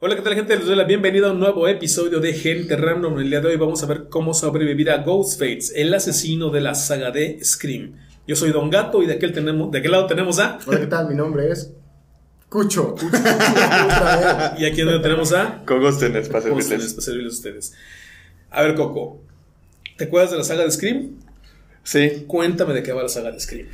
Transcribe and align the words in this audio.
Hola, 0.00 0.14
¿qué 0.14 0.22
tal 0.22 0.36
gente? 0.36 0.56
Les 0.56 0.64
doy 0.64 0.76
la 0.76 0.84
bienvenida 0.84 1.26
a 1.26 1.32
un 1.32 1.40
nuevo 1.40 1.66
episodio 1.66 2.20
de 2.20 2.32
Gente 2.32 2.76
Random. 2.76 3.18
El 3.18 3.30
día 3.30 3.40
de 3.40 3.48
hoy 3.48 3.56
vamos 3.56 3.82
a 3.82 3.86
ver 3.86 4.04
cómo 4.08 4.32
sobrevivir 4.32 4.92
a 4.92 4.98
Ghostface, 4.98 5.72
el 5.74 5.92
asesino 5.92 6.50
de 6.50 6.60
la 6.60 6.76
saga 6.76 7.10
de 7.10 7.44
Scream. 7.44 7.96
Yo 8.24 8.36
soy 8.36 8.52
Don 8.52 8.70
Gato 8.70 9.02
y 9.02 9.06
de 9.06 9.14
aquel, 9.14 9.32
tenemos, 9.32 9.72
de 9.72 9.78
aquel 9.78 9.90
lado 9.90 10.06
tenemos 10.06 10.38
a... 10.38 10.60
Hola, 10.64 10.78
¿qué 10.78 10.86
tal? 10.86 11.08
Mi 11.08 11.16
nombre 11.16 11.50
es 11.50 11.72
Cucho. 12.48 12.94
Cucho, 12.94 13.08
y 14.58 14.66
aquí 14.66 14.82
donde 14.82 15.00
tenemos 15.00 15.32
a... 15.32 15.64
Cogóstenes, 15.66 16.28
para 16.28 16.48
Cóstenes, 16.48 16.68
servirles. 16.68 16.94
para 16.94 17.04
servirles 17.04 17.32
a 17.32 17.36
ustedes. 17.36 17.72
A 18.50 18.62
ver, 18.62 18.76
Coco, 18.76 19.20
¿te 19.96 20.04
acuerdas 20.04 20.30
de 20.30 20.36
la 20.36 20.44
saga 20.44 20.62
de 20.62 20.70
Scream? 20.70 21.16
Sí, 21.82 22.22
Cuéntame 22.28 22.72
de 22.72 22.84
qué 22.84 22.92
va 22.92 23.02
la 23.02 23.08
saga 23.08 23.32
de 23.32 23.40
Scream. 23.40 23.66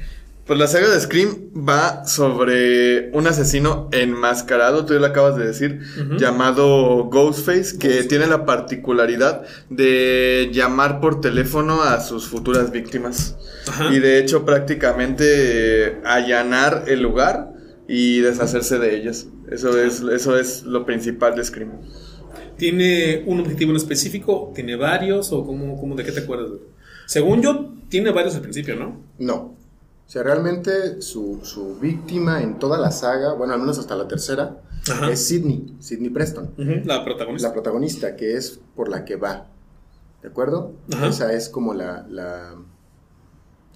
Pues 0.46 0.58
la 0.58 0.66
saga 0.66 0.90
de 0.90 1.00
Scream 1.00 1.50
va 1.56 2.06
sobre 2.06 3.10
un 3.12 3.26
asesino 3.26 3.88
enmascarado, 3.92 4.84
tú 4.84 4.92
ya 4.92 5.00
lo 5.00 5.06
acabas 5.06 5.36
de 5.36 5.46
decir, 5.46 5.80
llamado 6.18 7.04
Ghostface, 7.04 7.78
que 7.78 8.02
tiene 8.04 8.26
la 8.26 8.44
particularidad 8.44 9.42
de 9.70 10.50
llamar 10.52 11.00
por 11.00 11.20
teléfono 11.20 11.82
a 11.82 12.00
sus 12.00 12.28
futuras 12.28 12.72
víctimas. 12.72 13.36
Ajá. 13.68 13.94
Y 13.94 14.00
de 14.00 14.18
hecho 14.18 14.44
prácticamente 14.44 15.24
eh, 15.26 16.00
allanar 16.04 16.84
el 16.88 17.00
lugar 17.00 17.52
y 17.88 18.20
deshacerse 18.20 18.78
de 18.78 18.96
ellas. 18.96 19.28
Eso 19.50 19.80
es, 19.80 20.00
eso 20.00 20.38
es 20.38 20.64
lo 20.64 20.84
principal 20.84 21.34
de 21.36 21.44
Scream. 21.44 21.72
¿Tiene 22.56 23.22
un 23.26 23.40
objetivo 23.40 23.70
en 23.70 23.76
específico? 23.76 24.52
¿Tiene 24.54 24.76
varios? 24.76 25.32
¿O 25.32 25.44
cómo, 25.44 25.78
cómo 25.78 25.96
de 25.96 26.04
qué 26.04 26.12
te 26.12 26.20
acuerdas? 26.20 26.50
Según 27.06 27.42
yo, 27.42 27.74
tiene 27.88 28.10
varios 28.10 28.34
al 28.34 28.42
principio, 28.42 28.76
¿no? 28.76 29.00
No. 29.18 29.63
O 30.06 30.10
sea, 30.10 30.22
realmente 30.22 31.00
su, 31.02 31.40
su 31.42 31.76
víctima 31.76 32.42
en 32.42 32.58
toda 32.58 32.78
la 32.78 32.90
saga, 32.90 33.32
bueno, 33.32 33.54
al 33.54 33.60
menos 33.60 33.78
hasta 33.78 33.96
la 33.96 34.06
tercera, 34.06 34.60
Ajá. 34.90 35.10
es 35.10 35.26
Sidney, 35.26 35.76
Sidney 35.80 36.10
Preston. 36.10 36.50
La 36.84 37.04
protagonista. 37.04 37.48
La 37.48 37.54
protagonista, 37.54 38.16
que 38.16 38.36
es 38.36 38.60
por 38.76 38.88
la 38.88 39.04
que 39.04 39.16
va. 39.16 39.46
¿De 40.22 40.28
acuerdo? 40.28 40.72
Ajá. 40.92 41.08
Esa 41.08 41.32
es 41.32 41.48
como 41.48 41.74
la, 41.74 42.06
la 42.08 42.54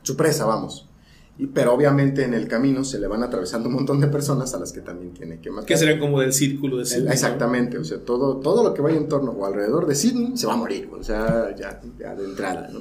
su 0.03 0.17
presa, 0.17 0.45
vamos. 0.45 0.85
Y, 1.39 1.47
pero 1.47 1.73
obviamente 1.73 2.25
en 2.25 2.35
el 2.35 2.49
camino 2.49 2.83
se 2.85 2.99
le 2.99 3.07
van 3.07 3.23
atravesando 3.23 3.69
un 3.69 3.77
montón 3.77 4.01
de 4.01 4.09
personas 4.09 4.55
a 4.55 4.59
las 4.59 4.73
que 4.73 4.81
también 4.81 5.13
tiene 5.15 5.41
que 5.41 5.51
matar. 5.51 5.67
que 5.67 5.77
serían 5.77 6.01
como 6.01 6.21
del 6.21 6.33
círculo 6.33 6.79
de 6.79 6.85
Sidney, 6.85 7.05
¿no? 7.07 7.13
Exactamente, 7.13 7.79
o 7.79 7.85
sea, 7.85 7.99
todo, 8.05 8.39
todo 8.39 8.65
lo 8.65 8.75
que 8.75 8.83
vaya 8.83 8.97
en 8.97 9.09
torno 9.09 9.31
o 9.33 9.47
alrededor 9.47 9.87
de 9.87 9.95
Sidney 9.95 10.37
se 10.37 10.47
va 10.49 10.55
a 10.55 10.57
morir, 10.57 10.91
o 10.93 11.03
sea, 11.03 11.55
ya, 11.57 11.81
ya 11.99 12.15
de 12.17 12.25
entrada, 12.25 12.69
¿no? 12.73 12.81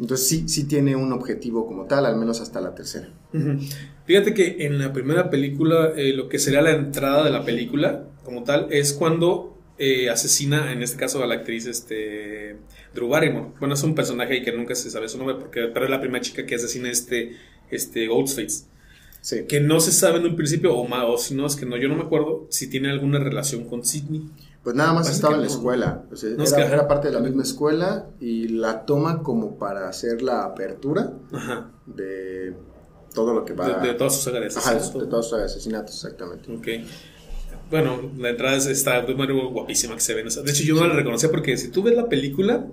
Entonces 0.00 0.28
sí, 0.28 0.48
sí 0.48 0.64
tiene 0.64 0.94
un 0.94 1.12
objetivo 1.12 1.66
como 1.66 1.86
tal, 1.86 2.06
al 2.06 2.16
menos 2.16 2.40
hasta 2.40 2.60
la 2.60 2.74
tercera. 2.74 3.08
Fíjate 4.06 4.32
que 4.32 4.64
en 4.66 4.78
la 4.78 4.92
primera 4.92 5.28
película, 5.28 5.92
eh, 5.96 6.12
lo 6.12 6.28
que 6.28 6.38
sería 6.38 6.62
la 6.62 6.70
entrada 6.70 7.24
de 7.24 7.30
la 7.30 7.44
película, 7.44 8.06
como 8.24 8.44
tal, 8.44 8.68
es 8.70 8.92
cuando 8.92 9.58
eh, 9.78 10.08
asesina, 10.08 10.72
en 10.72 10.82
este 10.82 10.96
caso, 10.96 11.22
a 11.22 11.26
la 11.26 11.34
actriz 11.34 11.66
este, 11.66 12.56
Drew 12.94 13.08
Barrymore. 13.08 13.50
Bueno, 13.58 13.74
es 13.74 13.82
un 13.82 13.94
personaje 13.94 14.42
que 14.42 14.52
nunca 14.52 14.74
se 14.74 14.90
sabe 14.90 15.08
su 15.08 15.18
nombre, 15.18 15.36
porque, 15.36 15.68
pero 15.72 15.84
es 15.84 15.90
la 15.90 16.00
primera 16.00 16.22
chica 16.22 16.46
que 16.46 16.54
asesina 16.54 16.90
este, 16.90 17.36
este 17.70 18.06
Ghostface. 18.06 18.64
Sí. 19.20 19.44
Que 19.46 19.60
no 19.60 19.80
se 19.80 19.92
sabe 19.92 20.18
en 20.18 20.26
un 20.26 20.36
principio, 20.36 20.74
o, 20.76 20.86
ma- 20.88 21.04
o 21.06 21.18
si 21.18 21.34
no, 21.34 21.46
es 21.46 21.56
que 21.56 21.66
no, 21.66 21.76
yo 21.76 21.88
no 21.88 21.96
me 21.96 22.02
acuerdo 22.02 22.46
si 22.50 22.68
tiene 22.70 22.90
alguna 22.90 23.18
relación 23.18 23.64
con 23.64 23.84
Sidney. 23.84 24.28
Pues 24.62 24.74
nada 24.76 24.92
más 24.92 25.08
estaba 25.10 25.34
en 25.34 25.40
la 25.42 25.46
no. 25.46 25.52
escuela, 25.52 26.04
o 26.12 26.16
sea, 26.16 26.30
No, 26.36 26.44
es 26.44 26.52
era, 26.52 26.66
que- 26.66 26.72
era 26.74 26.88
parte 26.88 27.08
de 27.08 27.14
la 27.14 27.20
misma 27.20 27.42
escuela 27.42 28.06
y 28.20 28.48
la 28.48 28.84
toma 28.86 29.22
como 29.22 29.56
para 29.58 29.88
hacer 29.88 30.22
la 30.22 30.44
apertura 30.44 31.12
Ajá. 31.32 31.70
de 31.86 32.54
todo 33.14 33.32
lo 33.34 33.44
que 33.44 33.54
va... 33.54 33.80
De, 33.80 33.88
de 33.88 33.94
toda 33.94 34.10
su 34.10 34.20
saga 34.22 34.40
de 34.40 34.46
Ajá, 34.46 34.58
asesinatos. 34.58 35.00
de 35.02 35.06
todos 35.08 35.32
los 35.32 35.40
asesinatos, 35.42 35.94
exactamente. 35.94 36.52
Ok. 36.54 36.68
Bueno, 37.70 38.10
la 38.18 38.30
entrada 38.30 38.56
es- 38.56 38.66
está 38.66 39.02
de 39.02 39.12
guapísima 39.14 39.94
que 39.94 40.00
se 40.00 40.14
ve. 40.14 40.22
en 40.22 40.28
esa- 40.28 40.42
De 40.42 40.50
hecho, 40.50 40.62
yo 40.64 40.74
no 40.74 40.86
la 40.86 40.94
reconocía 40.94 41.30
porque 41.30 41.56
si 41.56 41.68
tú 41.68 41.82
ves 41.82 41.94
la 41.96 42.08
película, 42.08 42.66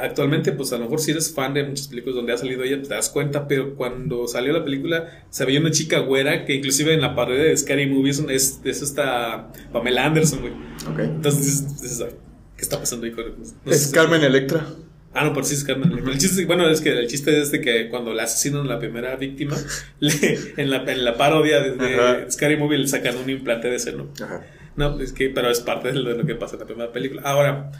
actualmente, 0.00 0.52
pues 0.52 0.72
a 0.72 0.76
lo 0.78 0.84
mejor 0.84 1.00
si 1.00 1.12
eres 1.12 1.32
fan 1.32 1.54
de 1.54 1.62
muchas 1.64 1.88
películas 1.88 2.16
donde 2.16 2.32
ha 2.32 2.36
salido 2.36 2.62
ella, 2.64 2.82
te 2.82 2.88
das 2.88 3.10
cuenta, 3.10 3.46
pero 3.46 3.74
cuando 3.76 4.26
salió 4.26 4.52
la 4.52 4.64
película, 4.64 5.24
se 5.30 5.44
veía 5.44 5.60
una 5.60 5.70
chica 5.70 6.00
güera 6.00 6.44
que 6.44 6.54
inclusive 6.54 6.94
en 6.94 7.00
la 7.00 7.14
parodia 7.14 7.44
de 7.44 7.56
Scary 7.56 7.86
Movie 7.86 8.10
es, 8.10 8.18
es, 8.28 8.60
es 8.64 8.82
esta 8.82 9.52
Pamela 9.72 10.06
Anderson, 10.06 10.40
güey. 10.40 10.52
Ok. 10.92 10.98
Entonces, 11.00 11.44
dices- 11.68 11.80
dices, 11.82 12.00
"Ay, 12.00 12.14
¿qué 12.56 12.62
está 12.62 12.78
pasando 12.80 13.06
ahí 13.06 13.12
con 13.12 13.24
no 13.26 13.72
Es 13.72 13.88
Carmen 13.88 14.22
Electra. 14.22 14.66
Ah, 15.14 15.24
no, 15.24 15.32
pero 15.32 15.44
sí 15.46 15.54
es 15.54 15.64
Carmen. 15.64 15.90
El 16.06 16.18
chiste, 16.18 16.44
bueno, 16.44 16.68
es 16.68 16.80
que 16.80 16.90
el 16.90 17.06
chiste 17.08 17.40
es 17.40 17.50
de 17.50 17.60
que 17.60 17.88
cuando 17.88 18.12
le 18.12 18.22
asesinan 18.22 18.62
a 18.66 18.68
la 18.74 18.78
primera 18.78 19.16
víctima, 19.16 19.56
le- 20.00 20.38
en, 20.56 20.70
la, 20.70 20.82
en 20.90 21.04
la 21.04 21.16
parodia 21.16 21.60
de, 21.60 21.72
de. 21.76 22.30
Scary 22.30 22.56
Movie 22.56 22.78
le 22.78 22.88
sacan 22.88 23.16
un 23.16 23.28
implante 23.30 23.68
de 23.70 23.78
seno. 23.78 24.08
Ajá. 24.22 24.44
No, 24.76 25.00
es 25.00 25.12
que, 25.12 25.30
pero 25.30 25.50
es 25.50 25.60
parte 25.60 25.88
de 25.88 25.94
lo, 25.94 26.10
de 26.10 26.18
lo 26.18 26.26
que 26.26 26.34
pasa 26.36 26.54
en 26.54 26.60
la 26.60 26.66
primera 26.66 26.92
película. 26.92 27.22
Ahora, 27.24 27.72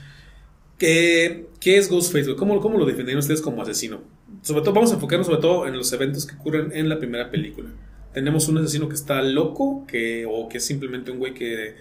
¿qué, 0.78 1.48
qué 1.60 1.76
es 1.76 1.90
Ghostface? 1.90 2.34
¿Cómo, 2.36 2.60
¿Cómo 2.60 2.78
lo 2.78 2.86
definirían 2.86 3.18
ustedes 3.18 3.42
como 3.42 3.60
asesino? 3.60 4.00
Sobre 4.42 4.62
todo, 4.62 4.72
vamos 4.72 4.92
a 4.92 4.94
enfocarnos 4.94 5.26
sobre 5.26 5.40
todo 5.40 5.66
en 5.66 5.76
los 5.76 5.92
eventos 5.92 6.24
que 6.26 6.36
ocurren 6.36 6.70
en 6.72 6.88
la 6.88 6.98
primera 6.98 7.30
película. 7.30 7.68
Tenemos 8.14 8.48
un 8.48 8.58
asesino 8.58 8.88
que 8.88 8.94
está 8.94 9.22
loco, 9.22 9.84
que, 9.86 10.26
o 10.26 10.48
que 10.48 10.58
es 10.58 10.64
simplemente 10.64 11.10
un 11.10 11.18
güey 11.18 11.34
que 11.34 11.74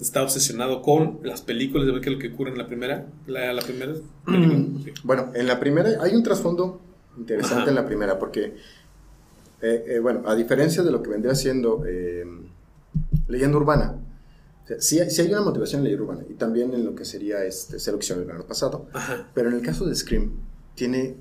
está 0.00 0.22
obsesionado 0.22 0.82
con 0.82 1.20
las 1.22 1.42
películas, 1.42 1.86
de 1.86 1.92
ver 1.92 2.00
qué 2.00 2.08
es 2.08 2.14
lo 2.14 2.20
que 2.20 2.28
ocurre 2.28 2.50
en 2.50 2.58
la 2.58 2.66
primera, 2.66 3.06
la, 3.26 3.52
la 3.52 3.62
primera 3.62 3.92
película. 4.24 4.80
Sí. 4.84 4.92
Bueno, 5.04 5.30
en 5.34 5.46
la 5.46 5.60
primera 5.60 6.02
hay 6.02 6.14
un 6.14 6.22
trasfondo 6.22 6.80
interesante 7.16 7.62
Ajá. 7.62 7.70
en 7.70 7.76
la 7.76 7.86
primera 7.86 8.18
porque, 8.18 8.56
eh, 9.62 9.84
eh, 9.86 9.98
bueno, 10.00 10.22
a 10.26 10.34
diferencia 10.34 10.82
de 10.82 10.90
lo 10.90 11.02
que 11.02 11.10
vendría 11.10 11.34
siendo 11.34 11.84
eh, 11.86 12.24
leyenda 13.28 13.56
urbana, 13.56 13.96
o 14.64 14.66
sea, 14.68 14.80
sí, 14.80 14.98
hay- 15.00 15.10
sí 15.10 15.22
hay 15.22 15.28
una 15.28 15.42
motivación 15.42 15.80
en 15.80 15.84
leyenda 15.84 16.04
urbana 16.04 16.24
y 16.28 16.34
también 16.34 16.72
en 16.74 16.84
lo 16.84 16.94
que 16.94 17.04
sería 17.04 17.44
este, 17.44 17.78
selección 17.78 18.18
del 18.18 18.26
verano 18.26 18.46
pasado, 18.46 18.86
Ajá. 18.92 19.28
pero 19.34 19.48
en 19.50 19.56
el 19.56 19.62
caso 19.62 19.84
de 19.86 19.94
Scream 19.94 20.32
tiene 20.74 21.16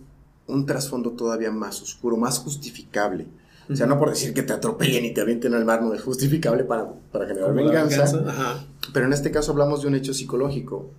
un 0.47 0.65
trasfondo 0.65 1.11
todavía 1.11 1.51
más 1.51 1.81
oscuro, 1.81 2.17
más 2.17 2.39
justificable. 2.39 3.27
O 3.71 3.75
sea, 3.77 3.85
no 3.87 3.97
por 3.97 4.09
decir 4.09 4.33
que 4.33 4.43
te 4.43 4.51
atropellen 4.51 5.05
y 5.05 5.13
te 5.13 5.21
avienten 5.21 5.53
al 5.53 5.63
mar 5.63 5.81
no 5.81 5.93
es 5.93 6.01
justificable 6.01 6.65
para, 6.65 6.91
para 7.13 7.25
generar 7.27 7.49
la 7.55 7.61
venganza, 7.63 8.03
venganza, 8.17 8.67
pero 8.93 9.05
en 9.05 9.13
este 9.13 9.31
caso 9.31 9.53
hablamos 9.53 9.81
de 9.81 9.87
un 9.87 9.95
hecho 9.95 10.13
psicológico 10.13 10.91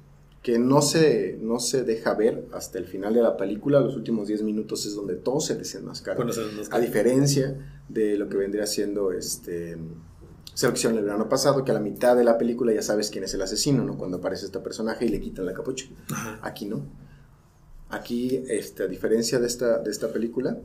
que 0.43 0.59
no 0.59 0.81
se, 0.81 1.38
no 1.43 1.59
se 1.59 1.84
deja 1.84 2.15
ver 2.15 2.47
hasta 2.53 2.78
el 2.78 2.87
final 2.87 3.12
de 3.15 3.21
la 3.22 3.37
película. 3.37 3.81
Los 3.81 3.97
últimos 3.97 4.28
10 4.28 4.43
minutos 4.43 4.87
es 4.87 4.94
donde 4.94 5.15
todo 5.16 5.41
se 5.41 5.56
desenmascara. 5.56 6.21
Se 6.33 6.41
A 6.71 6.78
diferencia 6.81 7.83
de 7.88 8.16
lo 8.16 8.28
que 8.31 8.37
vendría 8.38 8.66
siendo 8.66 9.12
este, 9.12 9.77
Selección 10.54 10.97
el 10.97 11.04
verano 11.04 11.28
pasado, 11.28 11.65
que 11.65 11.72
a 11.72 11.75
la 11.75 11.81
mitad 11.81 12.16
de 12.16 12.25
la 12.25 12.38
película 12.38 12.72
ya 12.72 12.81
sabes 12.82 13.10
quién 13.10 13.25
es 13.25 13.34
el 13.34 13.42
asesino, 13.42 13.84
¿no? 13.84 13.98
Cuando 13.98 14.19
aparece 14.19 14.47
este 14.47 14.60
personaje 14.60 15.04
y 15.04 15.09
le 15.09 15.20
quitan 15.20 15.47
la 15.47 15.53
capucha. 15.53 15.87
Ajá. 16.12 16.38
Aquí 16.42 16.66
no. 16.66 16.82
Aquí, 17.91 18.42
este, 18.48 18.84
a 18.84 18.87
diferencia 18.87 19.38
de 19.38 19.47
esta, 19.47 19.78
de 19.78 19.91
esta 19.91 20.12
película, 20.12 20.56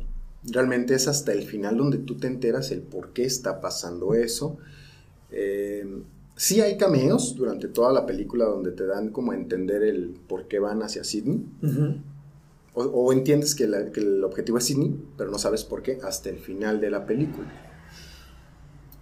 realmente 0.44 0.94
es 0.96 1.08
hasta 1.08 1.32
el 1.34 1.44
final 1.44 1.78
donde 1.78 1.98
tú 2.00 2.16
te 2.18 2.28
enteras 2.28 2.72
el 2.72 2.82
por 2.82 3.14
qué 3.14 3.26
está 3.26 3.62
pasando 3.62 4.14
eso. 4.14 4.58
Eh, 5.32 5.86
sí 6.36 6.62
hay 6.62 6.78
cameos 6.78 7.36
durante 7.36 7.68
toda 7.68 7.92
la 7.92 8.06
película 8.06 8.46
donde 8.46 8.72
te 8.72 8.86
dan 8.86 9.10
como 9.10 9.32
a 9.32 9.36
entender 9.36 9.84
el 9.84 10.10
por 10.28 10.48
qué 10.48 10.60
van 10.60 10.82
hacia 10.82 11.04
Sydney. 11.04 11.44
O, 12.74 12.84
o 12.84 13.12
entiendes 13.14 13.56
que, 13.56 13.68
la- 13.68 13.92
que 13.92 14.00
el 14.00 14.24
objetivo 14.24 14.58
es 14.60 14.66
Sydney, 14.66 14.96
pero 15.18 15.30
no 15.32 15.38
sabes 15.38 15.64
por 15.64 15.82
qué 15.82 16.00
hasta 16.04 16.30
el 16.30 16.38
final 16.38 16.80
de 16.80 16.90
la 16.92 17.06
película. 17.06 17.48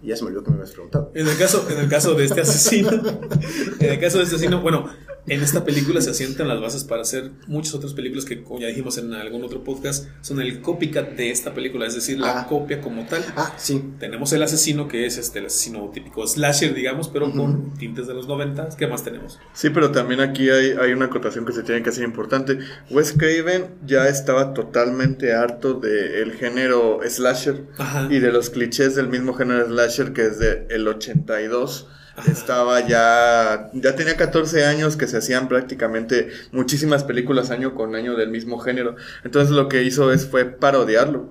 Y 0.02 0.08
ya 0.08 0.16
se 0.16 0.22
me 0.22 0.28
olvidó 0.28 0.44
que 0.44 0.50
me 0.50 0.56
habías 0.56 0.72
preguntado. 0.72 1.10
En 1.14 1.26
el 1.26 1.36
caso, 1.36 1.66
en 1.70 1.78
el 1.78 1.88
caso 1.88 2.14
de 2.14 2.24
este 2.24 2.40
asesino, 2.40 2.90
en 3.80 3.90
el 3.92 4.00
caso 4.00 4.18
de 4.18 4.24
este 4.24 4.36
asesino, 4.36 4.60
bueno, 4.60 4.88
en 5.28 5.42
esta 5.42 5.64
película 5.64 6.00
se 6.00 6.10
asientan 6.10 6.48
las 6.48 6.60
bases 6.60 6.84
para 6.84 7.02
hacer 7.02 7.30
muchas 7.46 7.74
otras 7.74 7.94
películas 7.94 8.24
que, 8.24 8.42
como 8.42 8.60
ya 8.60 8.66
dijimos 8.68 8.98
en 8.98 9.12
algún 9.14 9.44
otro 9.44 9.64
podcast, 9.64 10.06
son 10.20 10.40
el 10.40 10.60
copycat 10.60 11.10
de 11.12 11.30
esta 11.30 11.54
película, 11.54 11.86
es 11.86 11.94
decir, 11.94 12.18
la 12.18 12.40
Ah. 12.40 12.46
copia 12.48 12.80
como 12.80 13.06
tal. 13.06 13.24
Ah, 13.36 13.54
sí. 13.58 13.82
Tenemos 13.98 14.32
el 14.32 14.42
asesino 14.42 14.88
que 14.88 15.06
es 15.06 15.18
este 15.18 15.38
el 15.40 15.46
asesino 15.46 15.90
típico 15.92 16.26
slasher, 16.26 16.74
digamos, 16.74 17.08
pero 17.08 17.30
con 17.32 17.74
tintes 17.74 18.06
de 18.06 18.14
los 18.14 18.26
90. 18.28 18.68
¿Qué 18.76 18.86
más 18.86 19.04
tenemos? 19.04 19.38
Sí, 19.52 19.70
pero 19.70 19.90
también 19.90 20.20
aquí 20.20 20.50
hay, 20.50 20.72
hay 20.80 20.92
una 20.92 21.06
acotación 21.06 21.44
que 21.44 21.52
se 21.52 21.62
tiene 21.62 21.82
que 21.82 21.90
hacer 21.90 22.04
importante. 22.04 22.58
Wes 22.90 23.12
Craven 23.12 23.66
ya 23.86 24.08
estaba 24.08 24.54
totalmente 24.54 25.32
harto 25.32 25.74
del 25.74 26.32
género 26.34 27.00
slasher 27.08 27.64
Ajá. 27.78 28.08
y 28.10 28.18
de 28.18 28.32
los 28.32 28.50
clichés 28.50 28.94
del 28.94 29.08
mismo 29.08 29.34
género 29.34 29.66
slasher 29.66 30.12
que 30.12 30.26
es 30.26 30.38
de 30.38 30.66
el 30.70 30.86
82. 30.88 31.86
Estaba 32.26 32.86
ya, 32.86 33.70
ya 33.72 33.94
tenía 33.96 34.16
14 34.16 34.64
años 34.64 34.96
que 34.96 35.06
se 35.06 35.18
hacían 35.18 35.48
prácticamente 35.48 36.28
muchísimas 36.52 37.04
películas 37.04 37.50
año 37.50 37.74
con 37.74 37.94
año 37.94 38.16
del 38.16 38.30
mismo 38.30 38.58
género. 38.58 38.96
Entonces 39.24 39.50
lo 39.50 39.68
que 39.68 39.82
hizo 39.82 40.12
es 40.12 40.26
fue 40.26 40.44
parodiarlo. 40.44 41.28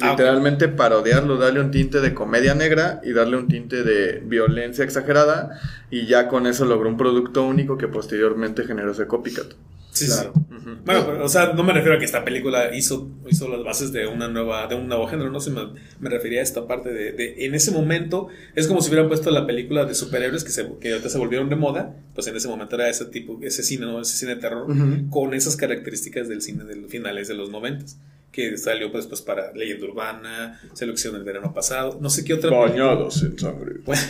Ah. 0.00 0.10
Literalmente 0.10 0.68
parodiarlo, 0.68 1.38
darle 1.38 1.60
un 1.60 1.70
tinte 1.70 2.00
de 2.00 2.14
comedia 2.14 2.54
negra 2.54 3.00
y 3.04 3.12
darle 3.12 3.36
un 3.36 3.48
tinte 3.48 3.82
de 3.82 4.22
violencia 4.24 4.84
exagerada 4.84 5.60
y 5.90 6.06
ya 6.06 6.28
con 6.28 6.46
eso 6.46 6.64
logró 6.64 6.88
un 6.88 6.96
producto 6.96 7.44
único 7.44 7.78
que 7.78 7.88
posteriormente 7.88 8.64
generó 8.64 8.92
ese 8.92 9.06
copycat. 9.06 9.54
Sí, 9.90 10.06
Claro. 10.06 10.32
sí. 10.34 10.42
Bueno, 10.84 11.04
pero, 11.06 11.24
o 11.24 11.28
sea, 11.28 11.52
no 11.54 11.64
me 11.64 11.72
refiero 11.72 11.96
a 11.96 11.98
que 11.98 12.04
esta 12.04 12.24
película 12.24 12.74
hizo, 12.76 13.10
hizo 13.28 13.48
las 13.48 13.64
bases 13.64 13.90
de 13.92 14.06
una 14.06 14.28
nueva, 14.28 14.66
de 14.66 14.74
un 14.74 14.86
nuevo 14.86 15.06
género, 15.08 15.30
no 15.30 15.40
sé, 15.40 15.50
me, 15.50 15.62
me 15.98 16.08
refería 16.10 16.40
a 16.40 16.42
esta 16.42 16.66
parte 16.68 16.92
de, 16.92 17.12
de- 17.12 17.46
en 17.46 17.54
ese 17.54 17.70
momento, 17.72 18.28
es 18.54 18.68
como 18.68 18.80
si 18.80 18.90
hubieran 18.90 19.08
puesto 19.08 19.30
la 19.30 19.46
película 19.46 19.86
de 19.86 19.94
superhéroes 19.94 20.44
que, 20.44 20.50
se, 20.50 20.68
que 20.80 20.92
ahorita 20.92 21.08
se 21.08 21.18
volvieron 21.18 21.48
de 21.48 21.56
moda, 21.56 21.96
pues 22.14 22.26
en 22.28 22.36
ese 22.36 22.48
momento 22.48 22.76
era 22.76 22.88
ese 22.88 23.06
tipo, 23.06 23.38
ese 23.42 23.62
cine, 23.62 23.86
¿no? 23.86 24.00
Ese 24.00 24.16
cine 24.16 24.34
de 24.36 24.40
terror, 24.40 24.66
con 25.10 25.34
esas 25.34 25.56
características 25.56 26.28
del 26.28 26.42
cine 26.42 26.64
de 26.64 26.76
los 26.76 26.90
finales 26.90 27.26
de 27.28 27.34
los 27.34 27.50
noventas, 27.50 27.98
que 28.32 28.56
salió 28.56 28.92
pues, 28.92 29.06
pues 29.06 29.22
para 29.22 29.52
Leyenda 29.52 29.86
Urbana, 29.86 30.60
Selección 30.74 31.14
del 31.14 31.24
verano 31.24 31.52
pasado, 31.54 31.98
no 32.00 32.10
sé 32.10 32.24
qué 32.24 32.34
otra 32.34 32.50
Bañados 32.50 33.22
en 33.22 33.38
sangre. 33.38 33.76
bueno, 33.84 34.02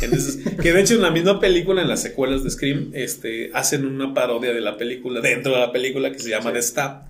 entonces, 0.00 0.38
que 0.62 0.72
de 0.72 0.80
hecho 0.80 0.94
en 0.94 1.02
la 1.02 1.10
misma 1.10 1.40
película, 1.40 1.82
en 1.82 1.88
las 1.88 2.02
secuelas 2.02 2.44
de 2.44 2.50
Scream, 2.50 2.90
este, 2.94 3.50
hacen 3.52 3.84
una 3.84 4.14
parodia 4.14 4.52
de 4.52 4.60
la 4.60 4.76
película, 4.76 5.20
dentro 5.20 5.52
de 5.52 5.58
la 5.58 5.72
película 5.72 6.12
que 6.12 6.18
se 6.18 6.30
llama 6.30 6.52
The 6.52 6.62
Stab, 6.62 7.02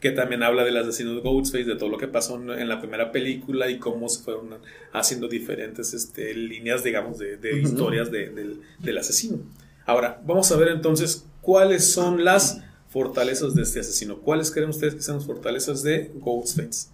que 0.00 0.10
también 0.10 0.42
habla 0.42 0.64
del 0.64 0.76
asesino 0.76 1.14
de 1.14 1.20
Ghostface, 1.20 1.64
de 1.64 1.76
todo 1.76 1.88
lo 1.88 1.98
que 1.98 2.06
pasó 2.06 2.36
en, 2.36 2.68
la 2.68 2.80
primera 2.80 3.10
película 3.10 3.68
y 3.68 3.78
cómo 3.78 4.08
se 4.08 4.22
fueron 4.22 4.54
haciendo 4.92 5.26
diferentes 5.26 5.94
este, 5.94 6.34
líneas, 6.34 6.84
digamos, 6.84 7.18
de, 7.18 7.38
historias 7.62 8.10
de- 8.10 8.30
del, 8.30 8.60
del 8.78 8.98
asesino. 8.98 9.38
Ahora, 9.86 10.20
vamos 10.24 10.50
a 10.52 10.56
ver 10.56 10.68
entonces 10.68 11.24
cuáles 11.40 11.92
son 11.92 12.24
las 12.24 12.60
fortalezas 12.96 13.54
de 13.54 13.60
este 13.60 13.80
asesino. 13.80 14.20
¿Cuáles 14.20 14.50
creen 14.50 14.70
ustedes 14.70 14.94
que 14.94 15.02
sean 15.02 15.18
las 15.18 15.26
fortalezas 15.26 15.82
de 15.82 16.12
Ghostface? 16.14 16.88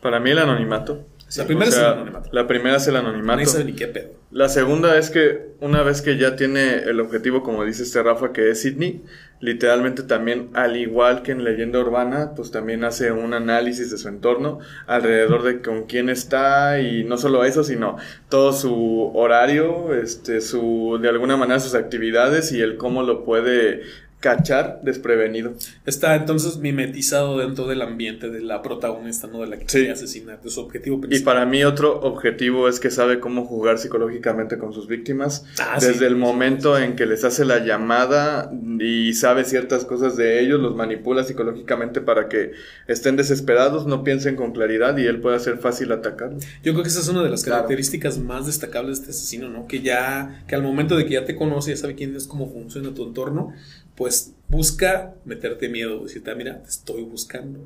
Para 0.00 0.20
mí 0.20 0.30
el 0.30 0.38
anonimato. 0.38 1.04
La 1.36 1.44
primera 1.44 1.68
O 1.68 1.72
sea, 1.72 1.80
es 1.80 1.86
el 1.88 1.92
anonimato. 1.92 2.28
La 2.30 2.46
primera 2.46 2.76
es 2.76 2.86
el 2.86 2.94
anonimato. 2.94 3.46
sabe 3.46 3.64
ni 3.64 3.72
qué 3.72 3.88
pedo. 3.88 4.10
La 4.30 4.48
segunda 4.48 4.96
es 4.96 5.10
que 5.10 5.54
una 5.60 5.82
vez 5.82 6.02
que 6.02 6.18
ya 6.18 6.36
tiene 6.36 6.84
el 6.84 7.00
objetivo, 7.00 7.42
como 7.42 7.64
dice 7.64 7.82
este 7.82 8.00
Rafa, 8.00 8.32
que 8.32 8.48
es 8.50 8.62
Sidney, 8.62 9.02
literalmente 9.40 10.04
también, 10.04 10.50
al 10.54 10.76
igual 10.76 11.22
que 11.22 11.32
en 11.32 11.42
Leyenda 11.42 11.80
Urbana, 11.80 12.34
pues 12.36 12.52
también 12.52 12.84
hace 12.84 13.10
un 13.10 13.34
análisis 13.34 13.90
de 13.90 13.98
su 13.98 14.06
entorno 14.06 14.60
alrededor 14.86 15.42
de 15.42 15.62
con 15.62 15.86
quién 15.86 16.10
está 16.10 16.80
y 16.80 17.02
no 17.02 17.18
solo 17.18 17.44
eso, 17.44 17.64
sino 17.64 17.96
todo 18.28 18.52
su 18.52 19.10
horario, 19.14 19.94
este, 19.94 20.40
su, 20.40 20.98
de 21.02 21.08
alguna 21.08 21.36
manera 21.36 21.58
sus 21.58 21.74
actividades 21.74 22.52
y 22.52 22.60
el 22.60 22.76
cómo 22.76 23.02
lo 23.02 23.24
puede 23.24 23.82
cachar 24.20 24.80
desprevenido. 24.82 25.52
Está 25.84 26.16
entonces 26.16 26.56
mimetizado 26.56 27.38
dentro 27.38 27.66
del 27.66 27.82
ambiente 27.82 28.30
de 28.30 28.40
la 28.40 28.62
protagonista, 28.62 29.26
¿no? 29.26 29.40
De 29.42 29.46
la 29.46 29.56
que 29.58 29.64
Sí. 29.68 29.78
quiere 29.78 29.92
asesinar, 29.92 30.40
de 30.42 30.50
su 30.50 30.60
objetivo 30.60 30.96
Y 30.96 31.00
principal. 31.02 31.34
para 31.34 31.46
mí 31.46 31.62
otro 31.64 32.00
objetivo 32.00 32.68
es 32.68 32.80
que 32.80 32.90
sabe 32.90 33.20
cómo 33.20 33.44
jugar 33.44 33.78
psicológicamente 33.78 34.58
con 34.58 34.72
sus 34.72 34.88
víctimas. 34.88 35.44
Ah, 35.60 35.78
sí. 35.78 35.88
Desde 35.88 36.06
el 36.06 36.16
momento 36.16 36.78
en 36.78 36.96
que 36.96 37.06
les 37.06 37.24
hace 37.24 37.44
la 37.44 37.64
llamada 37.64 38.50
y 38.80 39.12
sabe 39.14 39.44
ciertas 39.44 39.84
cosas 39.84 40.16
de 40.16 40.40
ellos, 40.40 40.60
los 40.60 40.74
manipula 40.74 41.22
psicológicamente 41.22 42.00
para 42.00 42.28
que 42.28 42.52
estén 42.88 43.16
desesperados, 43.16 43.86
no 43.86 44.02
piensen 44.02 44.34
con 44.34 44.52
claridad 44.52 44.96
y 44.96 45.06
él 45.06 45.20
pueda 45.20 45.38
ser 45.38 45.58
fácil 45.58 45.92
atacarlos. 45.92 46.42
Yo 46.64 46.72
creo 46.72 46.82
que 46.82 46.88
esa 46.88 47.00
es 47.00 47.08
una 47.08 47.22
de 47.22 47.28
las 47.30 47.44
Claro. 47.44 47.58
características 47.58 48.18
más 48.18 48.46
destacables 48.46 48.98
de 48.98 49.02
este 49.02 49.10
asesino, 49.10 49.48
¿no? 49.50 49.66
Que 49.66 49.82
ya, 49.82 50.42
que 50.48 50.54
al 50.54 50.62
momento 50.62 50.96
de 50.96 51.04
que 51.04 51.12
ya 51.12 51.24
te 51.24 51.36
conoce, 51.36 51.70
ya 51.70 51.76
sabe 51.76 51.94
quién 51.94 52.16
es, 52.16 52.26
cómo 52.26 52.50
funciona 52.50 52.92
tu 52.94 53.04
entorno, 53.04 53.52
pues 53.96 54.34
busca 54.48 55.14
meterte 55.24 55.68
miedo, 55.68 56.04
decirte, 56.04 56.30
ah, 56.30 56.34
mira, 56.34 56.62
te 56.62 56.68
estoy 56.68 57.02
buscando, 57.02 57.60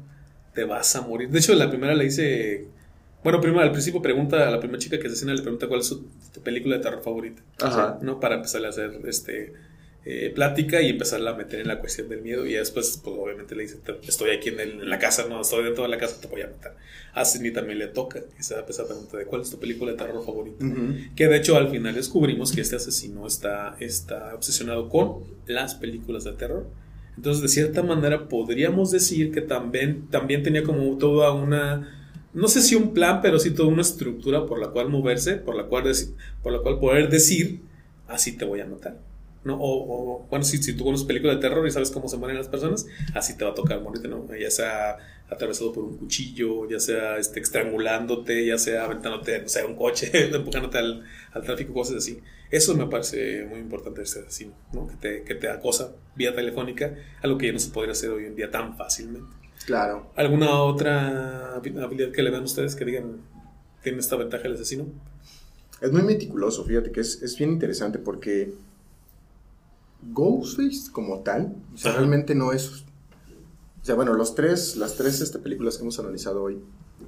te 0.55 0.65
vas 0.65 0.95
a 0.97 1.03
morir. 1.03 1.29
De 1.31 1.39
hecho, 1.39 1.55
la 1.55 1.69
primera 1.69 1.95
le 1.95 2.05
dice, 2.05 2.69
bueno, 3.23 3.41
primero 3.41 3.63
al 3.63 3.73
principio 3.73 4.01
pregunta 4.01 4.49
a 4.49 4.51
la 4.51 4.61
primera 4.61 4.79
chica 4.79 4.99
que 4.99 5.09
asesina, 5.09 5.35
le 5.35 5.43
pregunta 5.43 5.67
cuál 5.69 5.81
es 5.81 5.87
su, 5.87 6.07
tu 6.33 6.41
película 6.41 6.77
de 6.77 6.83
terror 6.83 7.03
favorita, 7.03 7.43
Ajá. 7.61 7.99
¿no? 8.01 8.21
Para 8.21 8.37
empezarle 8.37 8.69
a 8.69 8.71
hacer 8.71 9.01
este 9.05 9.53
eh, 10.05 10.33
plática 10.35 10.81
y 10.81 10.89
empezarla 10.89 11.33
a 11.33 11.35
meter 11.37 11.61
en 11.61 11.69
la 11.69 11.79
cuestión 11.79 12.09
del 12.09 12.23
miedo 12.23 12.47
y 12.47 12.55
después, 12.55 13.01
pues 13.05 13.17
obviamente 13.19 13.55
le 13.55 13.63
dice, 13.65 13.77
"Te- 13.85 13.99
estoy 14.09 14.31
aquí 14.31 14.49
en, 14.49 14.59
el- 14.61 14.81
en 14.83 14.89
la 14.91 14.99
casa, 14.99 15.27
no, 15.29 15.41
estoy 15.43 15.63
dentro 15.65 15.83
de 15.85 15.91
la 15.91 15.99
casa, 15.99 16.21
te 16.21 16.27
voy 16.29 16.41
a 16.41 16.47
matar. 16.47 16.77
A 17.13 17.25
Sidney 17.25 17.53
también 17.53 17.79
le 17.79 17.89
toca 17.89 18.21
esa, 18.39 18.65
esa 18.69 18.87
pregunta 18.87 19.19
de 19.19 19.27
cuál 19.27 19.43
es 19.43 19.51
tu 19.51 19.59
película 19.59 19.93
de 19.93 19.99
terror 19.99 20.25
favorita. 20.25 20.65
Ujú. 20.65 20.95
Que 21.15 21.27
de 21.29 21.37
hecho 21.37 21.57
al 21.57 21.69
final 21.71 21.95
descubrimos 21.95 22.53
que 22.53 22.61
este 22.63 22.77
asesino 22.77 23.27
está, 23.27 23.77
está 23.79 24.35
obsesionado 24.35 24.89
con 24.89 25.25
las 25.47 25.75
películas 25.75 26.25
de 26.25 26.33
terror. 26.33 26.67
Entonces, 27.17 27.43
de 27.43 27.49
cierta 27.49 27.83
manera, 27.83 28.29
podríamos 28.29 28.91
decir 28.93 29.31
que 29.33 29.43
también, 29.43 30.07
también 30.09 30.43
tenía 30.43 30.63
como 30.63 30.97
toda 30.97 31.33
una, 31.33 32.17
no 32.33 32.49
sé 32.49 32.63
si 32.63 32.75
un 32.77 32.95
plan, 32.95 33.21
pero 33.21 33.39
sí 33.39 33.51
toda 33.51 33.69
una 33.69 33.83
estructura 33.83 34.47
por 34.47 34.59
la 34.59 34.69
cual 34.69 34.89
moverse, 34.89 35.35
por 35.35 35.55
la 35.57 35.65
cual, 35.65 35.85
por 36.43 36.53
la 36.53 36.61
cual 36.61 36.79
poder 36.79 37.11
decir, 37.11 37.61
así 38.09 38.37
te 38.39 38.47
voy 38.47 38.61
a 38.61 38.67
matar. 38.67 38.99
¿No? 39.45 39.57
O, 39.57 40.23
o, 40.23 40.27
bueno, 40.29 40.45
si, 40.45 40.59
si 40.63 40.75
tú 40.75 40.85
conoces 40.85 41.07
películas 41.07 41.37
de 41.37 41.43
terror 41.43 41.67
y 41.67 41.71
sabes 41.71 41.91
cómo 41.91 42.09
se 42.09 42.17
mueren 42.17 42.37
las 42.37 42.49
personas, 42.49 42.87
así 43.15 43.37
te 43.37 43.45
va 43.45 43.51
a 43.53 43.55
tocar 43.55 43.81
morirte, 43.81 44.09
¿no? 44.09 44.27
Ya 44.35 44.51
sea 44.51 44.99
atravesado 45.31 45.73
por 45.73 45.85
un 45.85 45.97
cuchillo, 45.97 46.69
ya 46.69 46.81
sea 46.81 47.17
este, 47.19 47.41
estrangulándote, 47.41 48.45
ya 48.47 48.59
sea 48.59 48.85
aventándote, 48.85 49.41
no 49.43 49.49
sé, 49.49 49.65
un 49.65 49.77
coche, 49.77 50.11
empujándote 50.35 50.79
al, 50.79 51.05
al 51.33 51.43
tráfico, 51.43 51.73
cosas 51.73 51.97
así. 51.99 52.21
Eso 52.51 52.75
me 52.75 52.87
parece 52.87 53.47
muy 53.49 53.61
importante 53.61 54.03
este 54.03 54.21
asesino, 54.21 54.53
¿no? 54.73 54.89
Que 54.89 54.97
te, 54.97 55.23
que 55.23 55.35
te 55.37 55.49
acosa 55.49 55.93
vía 56.17 56.35
telefónica, 56.35 56.95
algo 57.23 57.39
que 57.39 57.47
ya 57.47 57.53
no 57.53 57.61
se 57.61 57.71
podría 57.71 57.93
hacer 57.93 58.11
hoy 58.11 58.25
en 58.27 58.35
día 58.35 58.51
tan 58.51 58.77
fácilmente. 58.77 59.31
Claro. 59.67 60.11
¿Alguna 60.17 60.63
otra 60.63 61.55
habi- 61.57 61.81
habilidad 61.81 62.11
que 62.11 62.23
le 62.23 62.31
vean 62.31 62.43
ustedes 62.43 62.75
que 62.75 62.85
digan 62.85 63.19
tiene 63.85 63.99
esta 64.01 64.17
ventaja 64.17 64.49
el 64.49 64.55
asesino? 64.55 64.87
Es 65.81 65.93
muy 65.93 66.03
meticuloso, 66.03 66.65
fíjate 66.65 66.91
que 66.93 67.01
es, 67.01 67.23
es 67.23 67.39
bien 67.39 67.53
interesante 67.53 67.99
porque 67.99 68.53
Ghostface 70.13 70.91
como 70.93 71.21
tal, 71.21 71.55
o 71.75 71.77
sea, 71.77 71.93
realmente 71.93 72.35
no 72.35 72.53
es... 72.53 72.85
O 73.83 73.85
sea, 73.85 73.95
bueno, 73.95 74.15
los 74.15 74.35
tres, 74.35 74.77
las 74.77 74.97
tres 74.97 75.21
este, 75.21 75.39
películas 75.39 75.77
que 75.77 75.83
hemos 75.83 75.99
analizado 75.99 76.43
hoy, 76.43 76.63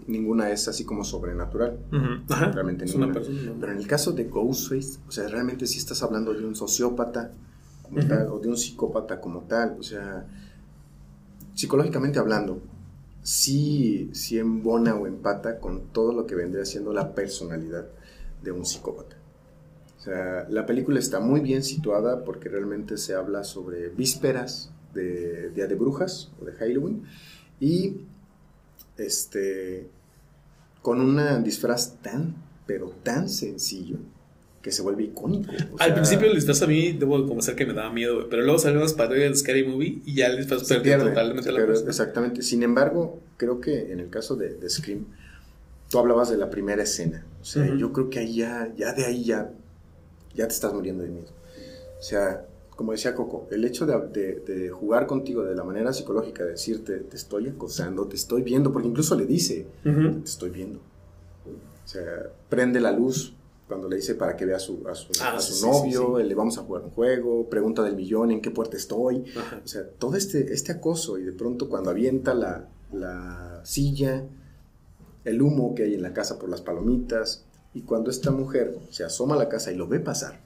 ninguna 0.06 0.50
es 0.50 0.68
así 0.68 0.84
como 0.84 1.04
sobrenatural. 1.04 1.78
Ajá. 2.28 2.50
Realmente 2.52 2.84
es 2.84 2.96
ninguna. 2.96 3.20
Pero 3.60 3.72
en 3.72 3.78
el 3.78 3.86
caso 3.86 4.12
de 4.12 4.24
Ghostface, 4.24 4.98
o 5.06 5.10
sea, 5.10 5.28
realmente 5.28 5.66
sí 5.66 5.78
estás 5.78 6.02
hablando 6.02 6.32
de 6.32 6.44
un 6.44 6.54
sociópata 6.54 7.30
como 7.82 7.98
Ujú. 7.98 8.08
tal, 8.08 8.28
o 8.28 8.38
de 8.38 8.48
un 8.48 8.56
psicópata 8.56 9.20
como 9.20 9.40
tal, 9.42 9.76
o 9.78 9.82
sea, 9.82 10.26
psicológicamente 11.54 12.18
hablando, 12.18 12.60
sí, 13.22 14.10
sí 14.14 14.38
embona 14.38 14.94
o 14.94 15.06
empata 15.06 15.58
con 15.58 15.88
todo 15.92 16.12
lo 16.12 16.26
que 16.26 16.34
vendría 16.34 16.64
siendo 16.64 16.92
la 16.92 17.14
personalidad 17.14 17.86
de 18.42 18.52
un 18.52 18.64
psicópata. 18.64 19.16
O 20.02 20.04
sea, 20.04 20.48
la 20.50 20.66
película 20.66 20.98
está 20.98 21.20
muy 21.20 21.38
bien 21.38 21.62
situada 21.62 22.24
porque 22.24 22.48
realmente 22.48 22.96
se 22.96 23.14
habla 23.14 23.44
sobre 23.44 23.88
vísperas 23.88 24.72
de 24.94 25.50
Día 25.50 25.68
de 25.68 25.76
Brujas 25.76 26.32
o 26.40 26.44
de 26.44 26.50
Halloween 26.54 27.04
y 27.60 27.98
este 28.96 29.86
con 30.82 31.00
un 31.00 31.44
disfraz 31.44 32.02
tan 32.02 32.34
pero 32.66 32.88
tan 33.04 33.28
sencillo 33.28 33.98
que 34.60 34.72
se 34.72 34.82
vuelve 34.82 35.04
icónico. 35.04 35.52
O 35.52 35.78
Al 35.78 35.86
sea, 35.86 35.94
principio 35.94 36.26
el 36.26 36.34
disfraz 36.34 36.62
a 36.62 36.66
mí 36.66 36.90
debo 36.90 37.22
de 37.22 37.28
confesar 37.28 37.54
que 37.54 37.64
me 37.64 37.72
daba 37.72 37.92
miedo, 37.92 38.28
pero 38.28 38.42
luego 38.42 38.58
salieron 38.58 38.82
las 38.82 38.94
parodias 38.94 39.30
de 39.30 39.36
Scary 39.36 39.64
Movie 39.64 40.02
y 40.04 40.16
ya 40.16 40.26
el 40.26 40.38
disfraz 40.38 40.64
perdió 40.64 40.82
pierde, 40.82 41.10
totalmente 41.10 41.52
la 41.52 41.64
pierde, 41.64 41.86
exactamente. 41.86 42.42
Sin 42.42 42.64
embargo, 42.64 43.20
creo 43.36 43.60
que 43.60 43.92
en 43.92 44.00
el 44.00 44.10
caso 44.10 44.34
de, 44.34 44.54
de 44.54 44.68
Scream, 44.68 45.06
tú 45.88 46.00
hablabas 46.00 46.28
de 46.28 46.38
la 46.38 46.50
primera 46.50 46.82
escena. 46.82 47.24
O 47.40 47.44
sea, 47.44 47.72
yo 47.76 47.92
creo 47.92 48.10
que 48.10 48.18
ahí 48.18 48.34
ya, 48.34 48.72
ya 48.76 48.92
de 48.94 49.04
ahí 49.04 49.22
ya, 49.22 49.52
ya 50.34 50.46
te 50.48 50.54
estás 50.54 50.72
muriendo 50.72 51.02
de 51.02 51.10
miedo. 51.10 51.28
O 51.98 52.02
sea, 52.02 52.46
como 52.74 52.92
decía 52.92 53.14
Coco, 53.14 53.46
el 53.50 53.64
hecho 53.64 53.86
de, 53.86 53.96
de- 54.08 54.40
de 54.40 54.70
jugar 54.70 55.06
contigo 55.06 55.42
de 55.44 55.54
la 55.54 55.62
manera 55.64 55.92
psicológica, 55.92 56.44
de 56.44 56.52
decirte, 56.52 56.98
te 56.98 57.16
estoy 57.16 57.48
acosando, 57.48 58.06
te 58.06 58.16
estoy 58.16 58.42
viendo, 58.42 58.72
porque 58.72 58.88
incluso 58.88 59.14
le 59.14 59.26
dice, 59.26 59.66
te 59.82 60.24
estoy 60.24 60.50
viendo. 60.50 60.80
O 61.84 61.88
sea, 61.88 62.30
prende 62.48 62.80
la 62.80 62.92
luz 62.92 63.34
cuando 63.68 63.88
le 63.88 63.96
dice 63.96 64.14
para 64.14 64.36
que 64.36 64.44
vea 64.44 64.56
a 64.56 64.60
su, 64.60 64.82
a 64.88 64.94
su, 64.94 65.12
Ah, 65.22 65.34
a 65.36 65.40
sí, 65.40 65.52
su 65.52 65.58
sí, 65.60 65.66
novio, 65.66 66.18
sí, 66.18 66.24
le 66.24 66.34
vamos 66.34 66.58
a 66.58 66.62
jugar 66.62 66.82
un 66.82 66.90
juego, 66.90 67.48
pregunta 67.48 67.82
del 67.82 67.96
millón, 67.96 68.30
en 68.30 68.40
qué 68.40 68.50
puerta 68.50 68.76
estoy. 68.76 69.24
Ajá. 69.36 69.60
O 69.64 69.68
sea, 69.68 69.86
todo 69.98 70.16
este, 70.16 70.52
este 70.52 70.72
acoso 70.72 71.18
y 71.18 71.22
de 71.24 71.32
pronto 71.32 71.68
cuando 71.68 71.90
avienta 71.90 72.34
la, 72.34 72.68
la 72.92 73.60
silla, 73.64 74.24
el 75.24 75.40
humo 75.42 75.74
que 75.74 75.84
hay 75.84 75.94
en 75.94 76.02
la 76.02 76.12
casa 76.12 76.38
por 76.38 76.48
las 76.48 76.60
palomitas, 76.62 77.44
y 77.74 77.82
cuando 77.82 78.10
esta 78.10 78.30
mujer 78.30 78.76
se 78.90 79.04
asoma 79.04 79.34
a 79.34 79.38
la 79.38 79.48
casa 79.48 79.72
y 79.72 79.76
lo 79.76 79.86
ve 79.88 80.00
pasar, 80.00 80.40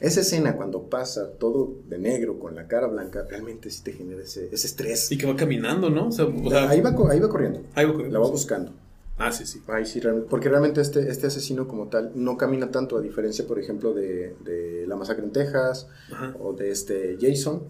esa 0.00 0.20
escena 0.20 0.56
cuando 0.56 0.84
pasa 0.84 1.28
todo 1.38 1.74
de 1.88 1.98
negro 1.98 2.38
con 2.38 2.54
la 2.54 2.66
cara 2.66 2.86
blanca, 2.86 3.24
realmente 3.28 3.70
sí 3.70 3.82
te 3.82 3.92
genera 3.92 4.22
ese, 4.22 4.48
ese 4.52 4.66
estrés. 4.66 5.12
Y 5.12 5.18
que 5.18 5.26
va 5.26 5.36
caminando, 5.36 5.90
¿no? 5.90 6.08
O 6.08 6.12
sea, 6.12 6.24
o 6.24 6.48
sea, 6.50 6.70
ahí, 6.70 6.80
va, 6.80 6.94
co- 6.94 7.08
ahí 7.10 7.20
va 7.20 7.28
corriendo, 7.28 7.60
ahí 7.74 7.84
va 7.84 7.92
corriendo. 7.92 8.18
la 8.18 8.24
va 8.24 8.30
buscando. 8.30 8.72
Ah, 9.18 9.30
sí, 9.32 9.44
sí. 9.44 9.60
Ahí 9.68 9.84
sí, 9.84 10.00
realmente, 10.00 10.30
porque 10.30 10.48
realmente 10.48 10.80
este, 10.80 11.10
este 11.10 11.26
asesino 11.26 11.68
como 11.68 11.88
tal 11.88 12.12
no 12.14 12.38
camina 12.38 12.70
tanto, 12.70 12.96
a 12.96 13.02
diferencia, 13.02 13.46
por 13.46 13.58
ejemplo, 13.58 13.92
de, 13.92 14.34
de 14.42 14.86
La 14.86 14.96
Masacre 14.96 15.24
en 15.24 15.32
Texas 15.32 15.86
Ajá. 16.10 16.34
o 16.40 16.54
de 16.54 16.70
este 16.70 17.18
Jason. 17.20 17.62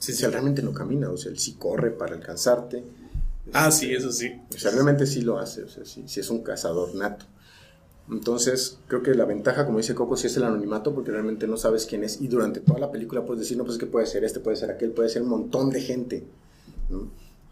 Sí, 0.00 0.10
o 0.10 0.14
sí. 0.16 0.20
sea, 0.22 0.30
realmente 0.30 0.62
no 0.62 0.72
camina, 0.72 1.08
o 1.10 1.16
sea, 1.16 1.30
él 1.30 1.38
sí 1.38 1.52
corre 1.54 1.92
para 1.92 2.16
alcanzarte. 2.16 2.82
Ah, 3.52 3.70
sí, 3.70 3.94
eso 3.94 4.10
sí. 4.10 4.32
O 4.52 4.58
sea, 4.58 4.72
realmente 4.72 5.06
sí 5.06 5.20
lo 5.20 5.38
hace, 5.38 5.62
o 5.62 5.68
sea, 5.68 5.84
sí, 5.84 6.02
sí 6.08 6.18
es 6.18 6.28
un 6.30 6.42
cazador 6.42 6.92
nato. 6.96 7.24
Entonces, 8.10 8.78
creo 8.86 9.02
que 9.02 9.14
la 9.14 9.24
ventaja, 9.24 9.66
como 9.66 9.78
dice 9.78 9.94
Coco, 9.94 10.16
sí 10.16 10.28
es 10.28 10.36
el 10.36 10.44
anonimato, 10.44 10.94
porque 10.94 11.10
realmente 11.10 11.48
no 11.48 11.56
sabes 11.56 11.86
quién 11.86 12.04
es. 12.04 12.20
Y 12.20 12.28
durante 12.28 12.60
toda 12.60 12.78
la 12.78 12.92
película 12.92 13.24
puedes 13.24 13.40
decir, 13.40 13.56
no, 13.56 13.64
pues 13.64 13.74
es 13.74 13.80
que 13.80 13.86
puede 13.86 14.06
ser 14.06 14.24
este, 14.24 14.38
puede 14.40 14.56
ser 14.56 14.70
aquel, 14.70 14.92
puede 14.92 15.08
ser 15.08 15.22
un 15.22 15.28
montón 15.28 15.70
de 15.70 15.80
gente. 15.80 16.24
¿no? 16.88 17.10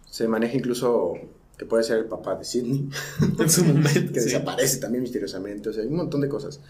Se 0.09 0.29
maneja 0.29 0.57
incluso 0.57 1.15
que 1.59 1.67
puede 1.67 1.83
ser 1.83 1.99
el 1.99 2.05
papá 2.07 2.37
de 2.37 2.45
Sidney, 2.45 2.89
En 3.39 3.51
su 3.51 3.65
momento. 3.65 3.91
que 4.13 4.21
sí. 4.21 4.27
desaparece 4.27 4.79
también 4.79 5.03
misteriosamente. 5.03 5.69
O 5.69 5.73
sea, 5.73 5.83
hay 5.83 5.89
un 5.89 5.97
montón 5.97 6.21
de 6.21 6.29
cosas. 6.29 6.61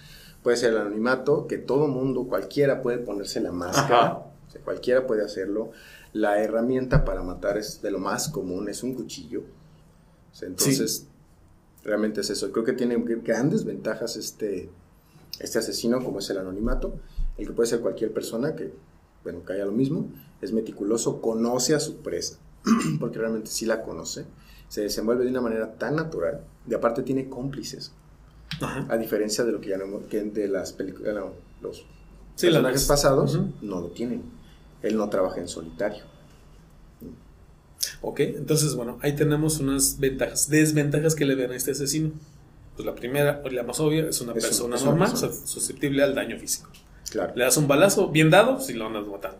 Puede 0.43 0.57
ser 0.57 0.73
el 0.73 0.79
anonimato, 0.79 1.47
que 1.47 1.59
todo 1.59 1.87
mundo, 1.87 2.25
cualquiera 2.25 2.81
puede 2.81 2.99
ponerse 2.99 3.41
la 3.41 3.53
máscara. 3.53 4.14
O 4.14 4.50
sea, 4.50 4.61
cualquiera 4.62 5.07
puede 5.07 5.25
hacerlo. 5.25 5.73
La 6.12 6.43
herramienta 6.43 7.05
para 7.05 7.23
matar 7.23 7.59
es 7.59 7.83
de 7.83 7.91
lo 7.91 7.99
más 7.99 8.29
común, 8.29 8.69
es 8.69 8.83
un 8.83 8.95
cuchillo. 8.95 9.41
O 9.41 10.35
sea, 10.35 10.49
entonces, 10.49 11.07
realmente 11.85 12.23
es 12.23 12.31
eso. 12.31 12.50
Creo 12.50 12.64
que 12.64 12.73
tiene 12.73 12.97
grandes 12.97 13.64
ventajas 13.64 14.17
este, 14.17 14.71
este 15.38 15.59
asesino, 15.59 16.03
como 16.03 16.19
es 16.19 16.31
el 16.31 16.38
anonimato. 16.38 16.95
El 17.38 17.47
que 17.47 17.53
puede 17.53 17.69
ser 17.69 17.81
cualquier 17.81 18.12
persona 18.12 18.55
que, 18.57 18.73
bueno, 19.23 19.43
cae 19.45 19.62
a 19.62 19.67
lo 19.67 19.73
mismo. 19.73 20.09
Es 20.41 20.53
meticuloso, 20.53 21.21
conoce 21.21 21.75
a 21.75 21.81
su 21.81 21.99
presa, 21.99 22.38
porque 23.00 23.19
realmente 23.19 23.49
sí 23.50 23.67
la 23.67 23.83
conoce. 23.83 24.25
Se 24.69 24.81
desenvuelve 24.83 25.25
de 25.25 25.31
una 25.31 25.41
manera 25.41 25.75
tan 25.75 25.97
natural. 25.97 26.41
Y 26.69 26.75
aparte 26.75 27.03
tiene 27.03 27.29
cómplices. 27.29 27.93
Ajá. 28.61 28.87
A 28.88 28.97
diferencia 28.97 29.45
de 29.45 29.53
lo 29.53 29.61
que 29.61 29.71
ya 29.71 29.79
no, 29.79 30.07
que 30.09 30.23
de 30.23 30.49
las 30.49 30.73
películas, 30.73 31.14
no, 31.14 31.33
los 31.61 31.85
Sí, 32.37 32.47
personajes 32.47 32.85
pasados, 32.85 33.38
no 33.62 33.81
lo 33.81 33.88
tienen. 33.88 34.23
Él 34.83 34.97
no 34.97 35.09
trabaja 35.09 35.41
en 35.41 35.49
solitario. 35.49 36.03
Ok, 38.06 38.20
entonces, 38.20 38.75
bueno, 38.75 38.99
ahí 39.02 39.14
tenemos 39.16 39.61
unas 39.61 39.99
ventajas, 39.99 40.49
desventajas 40.50 41.14
que 41.14 41.25
le 41.25 41.34
ven 41.34 41.50
a 41.52 41.56
este 41.56 41.70
asesino. 41.70 42.12
Pues 42.76 42.84
la 42.84 42.94
primera, 42.94 43.40
la 43.50 43.62
más 43.62 43.80
obvia, 43.80 44.06
es 44.08 44.20
una 44.20 44.32
Es 44.34 44.44
persona 44.44 44.76
normal, 44.76 45.11
persona. 45.11 45.32
susceptible 45.46 46.02
al 46.02 46.14
daño 46.14 46.38
físico. 46.38 46.68
Claro. 47.11 47.32
Le 47.37 47.44
das 47.44 47.56
un 47.56 47.66
balazo 47.68 48.08
bien 48.11 48.28
dado, 48.30 48.61
si 48.61 48.73
lo 48.75 48.87
andas 48.87 49.06
matando. 49.06 49.38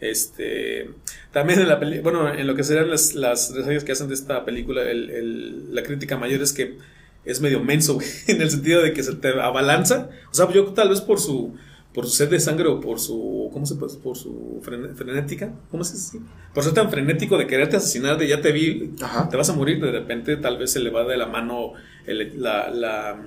Este, 0.00 0.90
también 1.32 1.60
en 1.60 1.68
la 1.68 1.80
peli- 1.80 2.00
bueno, 2.00 2.32
en 2.32 2.46
lo 2.46 2.54
que 2.54 2.64
serán 2.64 2.90
las, 2.90 3.14
las 3.14 3.54
reseñas 3.54 3.82
que 3.84 3.92
hacen 3.92 4.08
de 4.08 4.14
esta 4.14 4.44
película, 4.44 4.82
el- 4.82 5.10
el- 5.10 5.74
la 5.74 5.82
crítica 5.82 6.16
mayor 6.18 6.42
es 6.42 6.52
que 6.52 6.76
es 7.24 7.40
medio 7.40 7.60
menso, 7.62 7.94
güey, 7.94 8.06
en 8.26 8.42
el 8.42 8.50
sentido 8.50 8.82
de 8.82 8.92
que 8.92 9.02
se 9.02 9.14
te 9.14 9.28
abalanza. 9.40 10.10
O 10.30 10.34
sea, 10.34 10.50
yo 10.52 10.66
tal 10.74 10.90
vez 10.90 11.00
por 11.00 11.18
su, 11.18 11.54
por 11.96 12.04
su 12.04 12.12
sed 12.12 12.28
de 12.30 12.38
sangre 12.38 12.68
o 12.68 12.78
por 12.80 13.00
su, 13.00 13.50
¿cómo 13.52 13.66
se 13.66 13.74
puede? 13.74 13.96
Por 13.96 14.16
su 14.16 14.60
frene- 14.62 14.94
frenética, 14.94 15.52
¿cómo 15.70 15.82
se 15.82 15.94
dice? 15.94 16.20
Por 16.54 16.62
ser 16.62 16.74
tan 16.74 16.90
frenético 16.90 17.36
de 17.38 17.46
quererte 17.48 17.76
asesinar, 17.76 18.18
de 18.18 18.28
ya 18.28 18.40
te 18.40 18.52
vi, 18.52 18.92
Ajá. 19.02 19.28
te 19.28 19.36
vas 19.36 19.48
a 19.50 19.54
morir, 19.54 19.80
de 19.80 19.90
repente 19.90 20.36
tal 20.36 20.58
vez 20.58 20.70
se 20.70 20.78
le 20.80 20.90
va 20.90 21.04
de 21.04 21.16
la 21.16 21.26
mano 21.26 21.72
el, 22.06 22.40
la, 22.40 22.70
la, 22.70 23.20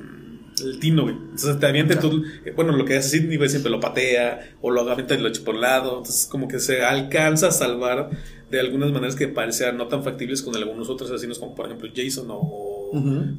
el 0.63 0.79
tino, 0.79 1.01
güey. 1.03 1.15
Entonces 1.15 1.59
te 1.59 1.65
avienta 1.65 1.99
tú, 1.99 2.23
eh, 2.45 2.53
bueno, 2.55 2.71
lo 2.77 2.85
que 2.85 2.95
hace 2.97 3.19
Sidney, 3.19 3.38
güey, 3.38 3.49
siempre 3.49 3.71
lo 3.71 3.79
patea 3.79 4.51
o 4.61 4.71
lo 4.71 4.81
avienta 4.89 5.15
y 5.15 5.21
lo 5.21 5.27
echa 5.29 5.43
por 5.43 5.55
un 5.55 5.61
lado. 5.61 5.97
Entonces 5.97 6.27
como 6.31 6.47
que 6.47 6.59
se 6.59 6.83
alcanza 6.83 7.47
a 7.47 7.51
salvar 7.51 8.09
de 8.51 8.59
algunas 8.59 8.91
maneras 8.91 9.15
que 9.15 9.27
parecían 9.27 9.77
no 9.77 9.88
tan 9.88 10.03
factibles 10.03 10.41
con 10.41 10.55
algunos 10.55 10.89
otros 10.89 11.09
asesinos 11.11 11.38
como 11.39 11.53
por 11.55 11.65
ejemplo 11.67 11.89
Jason 11.95 12.27
o, 12.29 12.91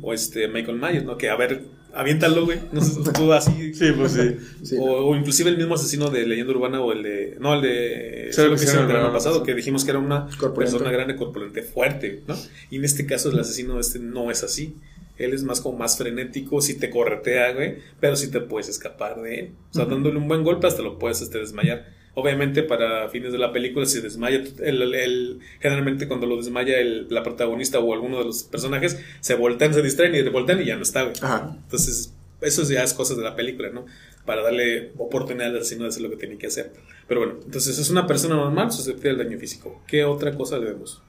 o 0.03 0.13
este 0.13 0.49
Michael 0.49 0.79
Myers, 0.79 1.05
¿no? 1.05 1.17
Que 1.17 1.29
a 1.31 1.37
ver, 1.37 1.63
aviéntalo, 1.95 2.45
güey. 2.45 2.59
No 2.73 2.81
sé, 2.81 3.01
tú 3.13 3.33
así. 3.33 3.73
Sí, 3.81 3.93
pues 3.97 4.13
sí. 4.13 4.37
Sí, 4.63 4.77
o, 4.79 4.85
o 4.85 5.17
inclusive 5.17 5.51
el 5.51 5.57
mismo 5.57 5.75
asesino 5.75 6.11
de 6.11 6.27
Leyenda 6.27 6.53
Urbana 6.53 6.81
o 6.81 6.93
el 6.93 7.03
de... 7.03 7.37
No, 7.41 7.55
el 7.55 7.63
de... 7.63 8.29
Sí, 8.33 8.43
lo 8.43 8.57
que 8.57 8.65
hicieron 8.65 8.91
el 8.91 9.13
pasado, 9.13 9.45
dijimos 9.45 9.85
que 9.85 9.91
era 9.91 9.99
una 9.99 10.29
persona 10.55 10.91
grande, 10.91 11.17
corpulente, 11.17 11.63
fuerte, 11.63 12.23
¿no? 12.27 12.37
Y 12.71 12.77
en 12.77 12.85
este 12.85 13.07
caso 13.07 13.31
el 13.31 13.39
asesino 13.39 13.79
este 13.79 13.99
no 13.99 14.31
es 14.31 14.43
así. 14.43 14.77
Él 15.19 15.35
es 15.35 15.45
más 15.45 15.61
como 15.61 15.79
más 15.79 15.99
frenético, 15.99 16.63
si 16.63 16.79
te 16.79 16.89
corretea, 16.89 17.53
güey, 17.53 17.77
pero 18.01 18.17
si 18.17 18.31
te 18.31 18.41
puedes 18.41 18.69
escapar 18.69 19.21
de 19.21 19.41
él. 19.41 19.51
O 19.71 19.75
sea, 19.75 19.85
dándole 19.85 20.17
un 20.17 20.29
buen 20.29 20.43
golpe 20.43 20.67
hasta 20.67 20.83
lo 20.83 20.99
puedes 20.99 21.21
este, 21.21 21.39
desmayar. 21.39 22.00
Obviamente 22.21 22.63
para 22.63 23.09
fines 23.09 23.33
de 23.33 23.39
la 23.39 23.53
película 23.53 23.87
si 23.87 24.01
desmaya, 24.01 24.43
el, 24.63 24.83
el- 24.95 25.39
generalmente 25.61 26.07
cuando 26.09 26.27
lo 26.27 26.37
desmaya 26.37 26.79
el- 26.79 27.07
la 27.11 27.23
protagonista 27.23 27.79
o 27.79 27.93
alguno 27.95 28.19
de 28.19 28.25
los 28.25 28.43
personajes, 28.45 28.99
se 29.21 29.35
voltean, 29.35 29.73
se 29.75 29.83
distraen 29.83 30.15
y 30.15 30.23
voltean 30.29 30.61
y 30.61 30.67
ya 30.67 30.77
no 30.77 30.83
está, 30.83 31.03
güey. 31.03 31.15
Ajá. 31.23 31.57
Entonces, 31.63 32.13
eso 32.41 32.63
ya 32.71 32.83
es 32.83 32.95
cosas 32.95 33.17
de 33.17 33.23
la 33.25 33.37
película, 33.37 33.71
¿no? 33.71 33.87
Para 34.27 34.43
darle 34.43 34.93
oportunidad 34.99 35.49
al 35.49 35.57
asesino 35.59 35.83
de 35.85 35.89
hacer 35.89 36.03
lo 36.03 36.11
que 36.11 36.17
tiene 36.17 36.37
que 36.39 36.47
hacer. 36.47 36.73
Pero 37.09 37.21
bueno, 37.21 37.37
entonces 37.45 37.79
es 37.79 37.91
una 37.91 38.07
persona 38.07 38.37
normal 38.37 38.71
susceptible 38.71 39.11
al 39.11 39.19
daño 39.19 39.39
físico. 39.39 39.83
¿Qué 39.87 40.05
otra 40.05 40.35
cosa 40.35 40.59
le 40.59 40.67
vemos? 40.67 41.03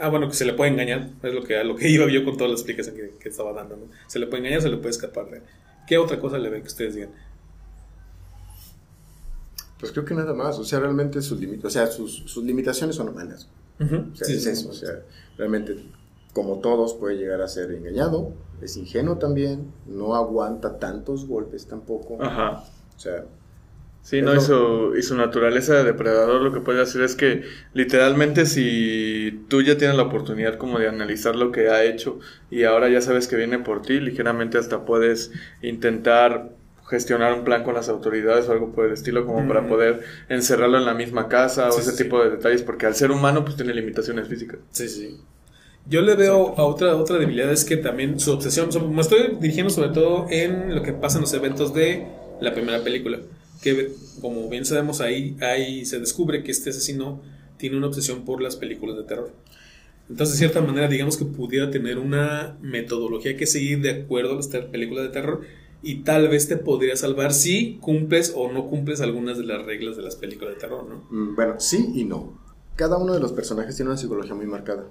Ah, 0.00 0.08
bueno, 0.08 0.28
que 0.28 0.34
se 0.34 0.44
le 0.44 0.52
puede 0.52 0.70
engañar. 0.70 1.08
Es 1.22 1.34
lo 1.34 1.42
que, 1.42 1.62
lo 1.64 1.74
que 1.76 1.88
iba 1.88 2.08
yo 2.10 2.24
con 2.24 2.36
toda 2.36 2.48
la 2.48 2.54
explicación 2.54 2.94
que, 2.96 3.10
que 3.20 3.28
estaba 3.28 3.52
dando, 3.52 3.76
¿no? 3.76 3.84
Se 4.06 4.18
le 4.18 4.26
puede 4.26 4.40
engañar, 4.42 4.62
se 4.62 4.68
le 4.68 4.76
puede 4.76 4.90
escapar 4.90 5.28
de. 5.30 5.40
¿Qué 5.88 5.98
otra 5.98 6.18
cosa 6.20 6.38
le 6.38 6.48
ven 6.50 6.60
que 6.62 6.68
ustedes 6.68 6.94
digan? 6.94 7.10
Pues 9.78 9.92
creo 9.92 10.04
que 10.04 10.14
nada 10.14 10.34
más. 10.34 10.58
O 10.58 10.64
sea, 10.64 10.80
realmente 10.80 11.22
sus, 11.22 11.40
limi- 11.40 11.64
o 11.64 11.70
sea, 11.70 11.86
sus, 11.88 12.24
sus 12.26 12.44
limitaciones 12.44 12.96
son 12.96 13.08
humanas. 13.08 13.48
O 14.12 14.16
sea, 14.16 14.26
Sí, 14.26 14.34
es 14.34 14.42
sí. 14.44 14.50
eso. 14.50 14.70
O 14.70 14.72
sea, 14.72 15.02
realmente, 15.36 15.76
como 16.32 16.60
todos, 16.60 16.94
puede 16.94 17.16
llegar 17.16 17.40
a 17.42 17.48
ser 17.48 17.70
engañado. 17.72 18.34
Es 18.60 18.76
ingenuo 18.76 19.18
también. 19.18 19.72
No 19.86 20.14
aguanta 20.16 20.78
tantos 20.78 21.26
golpes 21.26 21.66
tampoco. 21.66 22.22
Ajá. 22.22 22.64
O 22.96 23.00
sea, 23.00 23.24
Sí, 24.00 24.22
no, 24.22 24.34
y 24.34 24.40
su, 24.40 24.94
y 24.96 25.02
su 25.02 25.16
naturaleza 25.16 25.74
de 25.74 25.84
depredador 25.84 26.40
lo 26.40 26.52
que 26.52 26.60
puede 26.60 26.80
hacer 26.80 27.02
es 27.02 27.14
que 27.14 27.42
literalmente 27.74 28.46
si 28.46 29.44
tú 29.48 29.60
ya 29.60 29.76
tienes 29.76 29.96
la 29.98 30.04
oportunidad 30.04 30.56
como 30.56 30.78
de 30.78 30.88
analizar 30.88 31.36
lo 31.36 31.52
que 31.52 31.68
ha 31.68 31.84
hecho 31.84 32.18
y 32.50 32.64
ahora 32.64 32.88
ya 32.88 33.02
sabes 33.02 33.28
que 33.28 33.36
viene 33.36 33.58
por 33.58 33.82
ti, 33.82 34.00
ligeramente 34.00 34.56
hasta 34.56 34.86
puedes 34.86 35.30
intentar 35.60 36.56
gestionar 36.88 37.32
un 37.34 37.44
plan 37.44 37.64
con 37.64 37.74
las 37.74 37.88
autoridades 37.88 38.48
o 38.48 38.52
algo 38.52 38.72
por 38.72 38.86
el 38.86 38.92
estilo 38.92 39.26
como 39.26 39.46
para 39.46 39.60
Mm. 39.62 39.68
poder 39.68 40.00
encerrarlo 40.28 40.78
en 40.78 40.86
la 40.86 40.94
misma 40.94 41.28
casa 41.28 41.68
o 41.70 41.78
ese 41.78 41.92
sí, 41.92 42.04
tipo 42.04 42.22
de 42.22 42.30
detalles 42.30 42.62
porque 42.62 42.86
al 42.86 42.94
ser 42.94 43.10
humano 43.10 43.44
pues 43.44 43.56
tiene 43.56 43.74
limitaciones 43.74 44.26
físicas. 44.28 44.58
Sí, 44.70 44.88
sí. 44.88 45.16
Yo 45.86 46.02
le 46.02 46.14
veo 46.16 46.54
a 46.58 46.64
otra, 46.64 46.96
otra 46.96 47.18
debilidad, 47.18 47.50
es 47.50 47.64
que 47.64 47.76
también 47.78 48.20
su 48.20 48.32
obsesión, 48.32 48.70
so- 48.72 48.86
me 48.88 49.00
estoy 49.00 49.36
dirigiendo 49.40 49.70
sobre 49.70 49.88
todo 49.90 50.26
en 50.30 50.74
lo 50.74 50.82
que 50.82 50.92
pasa 50.92 51.16
en 51.18 51.22
los 51.22 51.32
eventos 51.34 51.72
de 51.72 52.06
la 52.40 52.52
primera 52.52 52.82
película, 52.84 53.18
que 53.62 53.90
como 54.20 54.48
bien 54.48 54.64
sabemos 54.64 55.00
ahí, 55.00 55.36
ahí 55.40 55.84
se 55.86 55.98
descubre 55.98 56.42
que 56.42 56.50
este 56.52 56.70
asesino 56.70 57.22
tiene 57.56 57.76
una 57.76 57.86
obsesión 57.88 58.24
por 58.24 58.42
las 58.42 58.56
películas 58.56 58.96
de 58.96 59.04
terror. 59.04 59.32
Entonces, 60.10 60.34
de 60.38 60.46
cierta 60.46 60.60
manera, 60.62 60.88
digamos 60.88 61.16
que 61.18 61.24
pudiera 61.26 61.70
tener 61.70 61.98
una 61.98 62.56
metodología 62.62 63.36
que 63.36 63.46
seguir 63.46 63.80
de 63.82 63.90
acuerdo 63.90 64.32
a 64.32 64.36
las 64.36 64.46
películas 64.48 65.04
de 65.04 65.10
terror 65.10 65.42
y 65.82 66.02
tal 66.02 66.28
vez 66.28 66.48
te 66.48 66.56
podría 66.56 66.96
salvar 66.96 67.32
si 67.32 67.78
cumples 67.78 68.32
o 68.34 68.50
no 68.50 68.66
cumples 68.66 69.00
algunas 69.00 69.38
de 69.38 69.44
las 69.44 69.64
reglas 69.64 69.96
de 69.96 70.02
las 70.02 70.16
películas 70.16 70.54
de 70.54 70.60
terror, 70.60 70.86
¿no? 70.88 71.06
mm, 71.10 71.36
bueno, 71.36 71.54
sí 71.58 71.92
y 71.94 72.04
no. 72.04 72.38
Cada 72.76 72.96
uno 72.96 73.14
de 73.14 73.20
los 73.20 73.32
personajes 73.32 73.76
tiene 73.76 73.90
una 73.90 73.98
psicología 73.98 74.34
muy 74.34 74.46
marcada. 74.46 74.86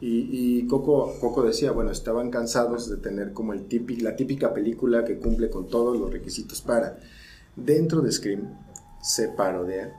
Y, 0.00 0.28
y 0.30 0.66
Coco, 0.66 1.14
Coco 1.20 1.42
decía, 1.42 1.72
bueno, 1.72 1.90
estaban 1.90 2.30
cansados 2.30 2.90
de 2.90 2.98
tener 2.98 3.32
como 3.32 3.54
el 3.54 3.66
típico, 3.66 4.04
la 4.04 4.14
típica 4.14 4.52
película 4.52 5.04
que 5.04 5.18
cumple 5.18 5.48
con 5.48 5.68
todos 5.68 5.98
los 5.98 6.12
requisitos 6.12 6.60
para. 6.60 6.98
Dentro 7.54 8.02
de 8.02 8.12
Scream 8.12 8.58
se 9.02 9.28
parodean 9.28 9.92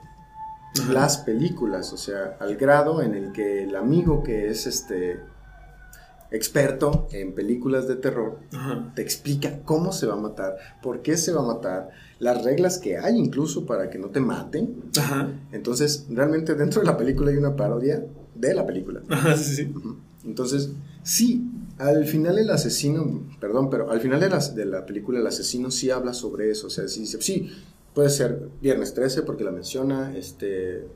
las 0.92 1.18
películas, 1.20 1.92
o 1.94 1.98
sea, 1.98 2.38
al 2.40 2.56
grado 2.56 3.02
en 3.02 3.16
el 3.16 3.32
que 3.32 3.64
el 3.64 3.76
amigo 3.76 4.24
que 4.24 4.50
es 4.50 4.68
este 4.68 5.20
experto 6.32 7.08
en 7.12 7.34
películas 7.34 7.88
de 7.88 7.96
terror 7.96 8.40
Ajá. 8.54 8.92
te 8.96 9.02
explica 9.02 9.62
cómo 9.64 9.92
se 9.92 10.08
va 10.08 10.14
a 10.14 10.18
matar, 10.18 10.58
por 10.82 11.02
qué 11.02 11.18
se 11.18 11.32
va 11.32 11.42
a 11.42 11.46
matar, 11.46 11.90
las 12.20 12.44
reglas 12.44 12.80
que 12.80 12.98
hay 12.98 13.18
incluso 13.18 13.66
para 13.66 13.90
que 13.90 13.98
no 13.98 14.08
te 14.08 14.20
maten. 14.20 14.84
Ajá. 14.98 15.32
Entonces, 15.52 16.06
realmente 16.10 16.56
dentro 16.56 16.82
de 16.82 16.88
la 16.88 16.98
película 16.98 17.32
hay 17.32 17.38
una 17.38 17.56
parodia 17.56 18.04
de 18.36 18.54
la 18.54 18.66
película. 18.66 19.02
Ajá, 19.10 19.36
sí, 19.38 19.56
sí. 19.56 19.74
Entonces, 20.26 20.72
sí, 21.04 21.50
al 21.78 22.06
final 22.06 22.38
el 22.40 22.50
asesino, 22.50 23.24
perdón, 23.40 23.70
pero 23.70 23.92
al 23.92 24.02
final 24.02 24.20
de 24.20 24.30
la, 24.30 24.40
de 24.40 24.66
la 24.66 24.86
película 24.86 25.20
el 25.20 25.28
asesino 25.28 25.72
sí 25.72 25.90
habla 25.92 26.14
sobre 26.14 26.52
eso, 26.52 26.68
o 26.68 26.70
sea, 26.70 26.88
sí 26.88 27.02
dice, 27.02 27.22
sí, 27.22 27.50
puede 27.94 28.10
ser 28.10 28.50
Viernes 28.62 28.94
13 28.94 29.24
porque 29.24 29.44
la 29.44 29.52
menciona, 29.52 30.16
este, 30.18 30.88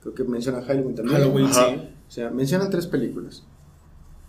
creo 0.00 0.14
que 0.14 0.24
menciona 0.24 0.62
Halloween 0.62 0.94
también. 0.94 1.18
Halloween, 1.18 1.52
sí. 1.52 1.60
O 2.08 2.12
sea, 2.12 2.30
mencionan 2.30 2.70
tres 2.70 2.86
películas. 2.86 3.44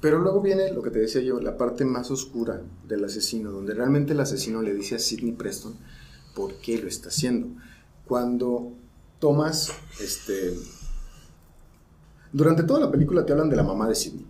Pero 0.01 0.17
luego 0.17 0.41
viene 0.41 0.73
lo 0.73 0.81
que 0.81 0.89
te 0.89 0.99
decía 0.99 1.21
yo, 1.21 1.39
la 1.39 1.57
parte 1.57 1.85
más 1.85 2.09
oscura 2.09 2.61
del 2.87 3.05
asesino, 3.05 3.51
donde 3.51 3.75
realmente 3.75 4.13
el 4.13 4.19
asesino 4.19 4.61
le 4.63 4.73
dice 4.73 4.95
a 4.95 4.99
Sidney 4.99 5.33
Preston 5.33 5.75
por 6.35 6.55
qué 6.55 6.81
lo 6.81 6.87
está 6.87 7.09
haciendo. 7.09 7.49
Cuando 8.07 8.73
tomas, 9.19 9.71
este... 10.01 10.55
Durante 12.33 12.63
toda 12.63 12.79
la 12.79 12.91
película 12.91 13.25
te 13.25 13.33
hablan 13.33 13.49
de 13.49 13.55
la 13.55 13.63
mamá 13.63 13.87
de 13.87 13.95
Sidney. 13.95 14.25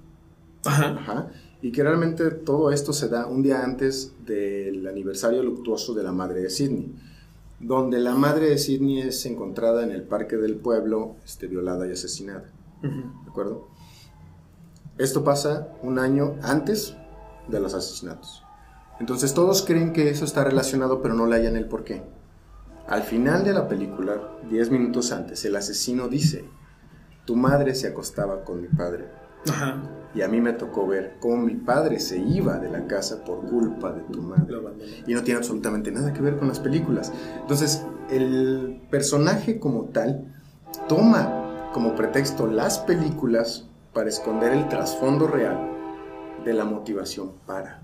Ajá. 0.65 0.89
Ajá. 0.89 1.31
Y 1.61 1.71
que 1.71 1.83
realmente 1.83 2.31
todo 2.31 2.71
esto 2.71 2.91
se 2.91 3.07
da 3.07 3.27
un 3.27 3.41
día 3.41 3.63
antes 3.63 4.13
del 4.25 4.85
aniversario 4.87 5.41
luctuoso 5.41 5.93
de 5.93 6.03
la 6.03 6.11
madre 6.11 6.41
de 6.41 6.49
Sidney, 6.49 6.93
donde 7.59 7.99
la 7.99 8.15
madre 8.15 8.49
de 8.49 8.57
Sidney 8.57 9.01
es 9.01 9.25
encontrada 9.25 9.83
en 9.83 9.91
el 9.91 10.03
parque 10.03 10.35
del 10.35 10.55
pueblo, 10.55 11.15
este, 11.23 11.47
violada 11.47 11.87
y 11.87 11.91
asesinada. 11.91 12.49
Ujú. 12.79 13.23
¿De 13.23 13.29
acuerdo? 13.29 13.67
Esto 14.97 15.23
pasa 15.23 15.69
un 15.81 15.99
año 15.99 16.35
antes 16.41 16.95
de 17.47 17.59
los 17.59 17.73
asesinatos. 17.73 18.43
Entonces 18.99 19.33
todos 19.33 19.63
creen 19.63 19.93
que 19.93 20.09
eso 20.09 20.25
está 20.25 20.43
relacionado, 20.43 21.01
pero 21.01 21.13
no 21.13 21.25
le 21.25 21.35
hallan 21.37 21.55
el 21.55 21.67
por 21.67 21.83
qué. 21.83 22.03
Al 22.87 23.03
final 23.03 23.43
de 23.43 23.53
la 23.53 23.67
película, 23.67 24.21
10 24.49 24.69
minutos 24.69 25.11
antes, 25.11 25.43
el 25.45 25.55
asesino 25.55 26.07
dice, 26.07 26.45
tu 27.25 27.35
madre 27.35 27.73
se 27.73 27.87
acostaba 27.87 28.43
con 28.43 28.61
mi 28.61 28.67
padre. 28.67 29.07
Ajá. 29.49 29.81
Y 30.13 30.21
a 30.21 30.27
mí 30.27 30.41
me 30.41 30.53
tocó 30.53 30.85
ver 30.85 31.15
cómo 31.19 31.37
mi 31.37 31.55
padre 31.55 31.99
se 31.99 32.17
iba 32.17 32.59
de 32.59 32.69
la 32.69 32.85
casa 32.85 33.23
por 33.23 33.45
culpa 33.49 33.93
de 33.93 34.01
tu 34.01 34.21
madre. 34.21 34.57
Y 35.07 35.13
no 35.13 35.23
tiene 35.23 35.37
absolutamente 35.37 35.91
nada 35.91 36.11
que 36.11 36.21
ver 36.21 36.37
con 36.37 36.49
las 36.49 36.59
películas. 36.59 37.13
Entonces, 37.39 37.85
el 38.09 38.81
personaje 38.89 39.57
como 39.57 39.85
tal 39.85 40.25
toma 40.89 41.69
como 41.73 41.95
pretexto 41.95 42.45
las 42.45 42.79
películas 42.79 43.69
para 43.93 44.09
esconder 44.09 44.53
el 44.53 44.67
trasfondo 44.69 45.27
real 45.27 45.57
de 46.45 46.53
la 46.53 46.65
motivación 46.65 47.33
para. 47.45 47.81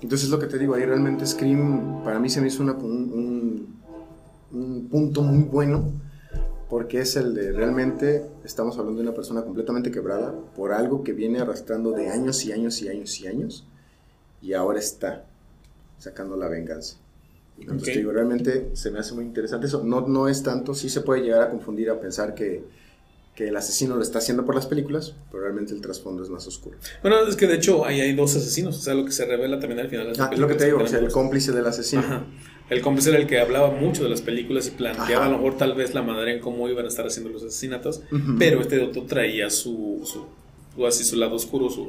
Entonces, 0.00 0.30
lo 0.30 0.38
que 0.38 0.46
te 0.46 0.58
digo, 0.58 0.74
ahí 0.74 0.84
realmente 0.84 1.26
Scream 1.26 2.02
para 2.02 2.18
mí 2.18 2.30
se 2.30 2.40
me 2.40 2.48
hizo 2.48 2.62
una- 2.62 2.72
un, 2.72 3.12
un- 3.12 3.80
un 4.52 4.88
punto 4.88 5.22
muy 5.22 5.44
bueno 5.44 5.84
porque 6.68 7.00
es 7.00 7.16
el 7.16 7.34
de 7.34 7.52
realmente 7.52 8.24
estamos 8.44 8.78
hablando 8.78 9.02
de 9.02 9.08
una 9.08 9.14
persona 9.16 9.42
completamente 9.42 9.90
quebrada 9.90 10.32
por 10.56 10.72
algo 10.72 11.02
que 11.04 11.12
viene 11.12 11.40
arrastrando 11.40 11.92
de 11.92 12.08
años 12.10 12.44
y 12.44 12.52
años 12.52 12.80
y 12.82 12.88
años 12.88 13.20
y 13.20 13.26
años 13.26 13.64
y 14.40 14.54
ahora 14.54 14.78
está 14.78 15.24
sacando 15.98 16.36
la 16.36 16.48
venganza. 16.48 16.96
Entonces, 17.60 17.88
Ok. 17.88 17.92
te 17.92 17.98
digo, 17.98 18.12
realmente 18.12 18.70
se 18.72 18.90
me 18.90 19.00
hace 19.00 19.14
muy 19.14 19.24
interesante 19.24 19.66
eso. 19.66 19.82
No, 19.84 20.00
no 20.08 20.28
es 20.28 20.42
tanto, 20.42 20.74
sí 20.74 20.88
se 20.88 21.02
puede 21.02 21.22
llegar 21.22 21.42
a 21.42 21.50
confundir, 21.50 21.90
a 21.90 22.00
pensar 22.00 22.34
que, 22.34 22.64
que 23.40 23.48
el 23.48 23.56
asesino 23.56 23.96
lo 23.96 24.02
está 24.02 24.18
haciendo 24.18 24.44
por 24.44 24.54
las 24.54 24.66
películas, 24.66 25.14
pero 25.30 25.42
realmente 25.42 25.72
el 25.72 25.80
trasfondo 25.80 26.22
es 26.22 26.28
más 26.28 26.46
oscuro. 26.46 26.76
Bueno, 27.00 27.26
es 27.26 27.36
que 27.36 27.46
de 27.46 27.54
hecho 27.54 27.86
ahí 27.86 27.98
hay 28.00 28.14
dos 28.14 28.36
asesinos, 28.36 28.76
o 28.76 28.80
sea, 28.82 28.92
lo 28.92 29.06
que 29.06 29.12
se 29.12 29.24
revela 29.24 29.58
también 29.58 29.80
al 29.80 29.88
final 29.88 30.12
de 30.12 30.22
Ah, 30.22 30.28
es 30.30 30.38
lo 30.38 30.46
que 30.46 30.54
te 30.56 30.66
digo, 30.66 30.78
o 30.82 30.86
sea, 30.86 30.98
el 30.98 31.10
cómplice 31.10 31.50
del 31.52 31.66
asesino. 31.66 32.02
Ajá. 32.02 32.26
El 32.68 32.82
cómplice 32.82 33.08
era 33.08 33.18
el 33.18 33.26
que 33.26 33.40
hablaba 33.40 33.70
mucho 33.70 34.04
de 34.04 34.10
las 34.10 34.20
películas 34.20 34.68
y 34.68 34.72
planteaba 34.72 35.24
Ajá. 35.24 35.26
a 35.26 35.28
lo 35.30 35.38
mejor 35.38 35.56
tal 35.56 35.74
vez 35.74 35.94
la 35.94 36.02
manera 36.02 36.30
en 36.30 36.40
cómo 36.40 36.68
iban 36.68 36.84
a 36.84 36.88
estar 36.88 37.06
haciendo 37.06 37.30
los 37.30 37.42
asesinatos, 37.42 38.02
pero 38.38 38.60
este 38.60 38.78
otro 38.80 39.04
traía 39.04 39.48
su, 39.48 40.02
su, 40.04 40.26
su- 40.74 40.86
así, 40.86 41.04
su 41.04 41.16
lado 41.16 41.34
oscuro, 41.36 41.68
su, 41.70 41.88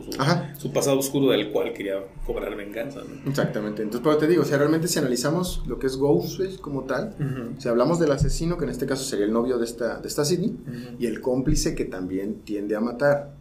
su, 0.57 0.71
pasado 0.71 0.97
oscuro 0.99 1.31
del 1.31 1.51
cual 1.51 1.73
quería 1.73 2.03
cobrar 2.25 2.55
venganza. 2.55 3.01
¿no? 3.01 3.29
Exactamente. 3.29 3.83
Entonces, 3.83 4.01
pero 4.03 4.17
te 4.17 4.27
digo, 4.27 4.41
o 4.43 4.45
sea, 4.45 4.57
realmente 4.57 4.87
si 4.87 4.99
analizamos 4.99 5.63
lo 5.67 5.79
que 5.79 5.87
es 5.87 5.97
Ghostface 5.97 6.57
como 6.59 6.83
tal, 6.83 7.15
si 7.59 7.67
hablamos 7.69 7.99
del 7.99 8.11
asesino, 8.11 8.57
que 8.57 8.65
en 8.65 8.71
este 8.71 8.85
caso 8.85 9.03
sería 9.03 9.25
el 9.25 9.33
novio 9.33 9.57
de 9.57 9.65
esta, 9.65 9.99
de 9.99 10.07
esta 10.07 10.25
Sidney, 10.25 10.57
y 10.99 11.05
el 11.05 11.21
cómplice 11.21 11.75
que 11.75 11.85
también 11.85 12.41
tiende 12.41 12.75
a 12.75 12.79
matar. 12.81 13.33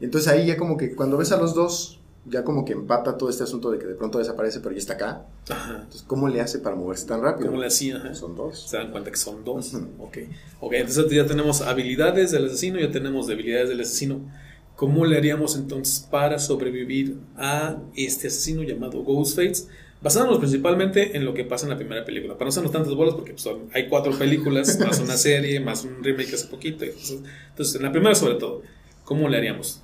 Entonces 0.00 0.28
ahí 0.32 0.46
ya 0.46 0.56
como 0.56 0.76
que 0.76 0.94
cuando 0.96 1.16
ves 1.16 1.30
a 1.32 1.36
los 1.36 1.54
dos, 1.54 2.00
ya 2.24 2.44
como 2.44 2.64
que 2.64 2.72
empata 2.72 3.16
todo 3.18 3.30
este 3.30 3.42
asunto 3.42 3.70
de 3.70 3.78
que 3.78 3.86
de 3.86 3.94
pronto 3.94 4.18
desaparece, 4.18 4.60
pero 4.60 4.72
ya 4.72 4.78
está 4.78 4.92
acá. 4.94 5.26
Ajá. 5.50 5.74
Entonces, 5.82 6.04
¿cómo 6.06 6.28
le 6.28 6.40
hace 6.40 6.60
para 6.60 6.76
moverse 6.76 7.06
tan 7.06 7.20
rápido? 7.20 7.48
¿Cómo 7.48 7.60
le 7.60 7.66
hacía? 7.66 8.14
Son 8.14 8.36
dos. 8.36 8.68
Se 8.68 8.76
dan 8.76 8.90
cuenta 8.92 9.10
que 9.10 9.16
son 9.16 9.44
dos. 9.44 9.72
Ok, 10.60 10.72
entonces 10.74 11.10
ya 11.10 11.26
tenemos 11.26 11.62
habilidades 11.62 12.30
del 12.30 12.46
asesino, 12.46 12.78
ya 12.78 12.90
tenemos 12.92 13.26
debilidades 13.26 13.68
del 13.70 13.80
asesino. 13.80 14.20
¿Cómo 14.76 15.04
le 15.04 15.16
haríamos 15.16 15.56
entonces 15.56 16.06
para 16.10 16.38
sobrevivir 16.38 17.16
a 17.36 17.76
este 17.94 18.28
asesino 18.28 18.62
llamado 18.62 19.02
Ghostface? 19.02 19.66
Basándonos 20.02 20.40
principalmente 20.40 21.16
en 21.16 21.24
lo 21.24 21.32
que 21.34 21.44
pasa 21.44 21.66
en 21.66 21.70
la 21.70 21.76
primera 21.76 22.04
película. 22.04 22.34
Para 22.34 22.46
no 22.46 22.48
hacernos 22.48 22.72
tantas 22.72 22.92
bolas, 22.94 23.14
porque 23.14 23.32
pues, 23.32 23.42
son- 23.42 23.68
hay 23.72 23.88
cuatro 23.88 24.12
películas, 24.18 24.76
más 24.80 24.98
una 24.98 25.16
serie, 25.16 25.60
más 25.60 25.84
un 25.84 26.02
remake 26.02 26.34
hace 26.34 26.48
poquito. 26.48 26.84
Entonces, 26.84 27.20
entonces, 27.50 27.76
en 27.76 27.82
la 27.82 27.92
primera 27.92 28.14
sobre 28.16 28.34
todo, 28.34 28.62
¿cómo 29.04 29.28
le 29.28 29.36
haríamos? 29.36 29.80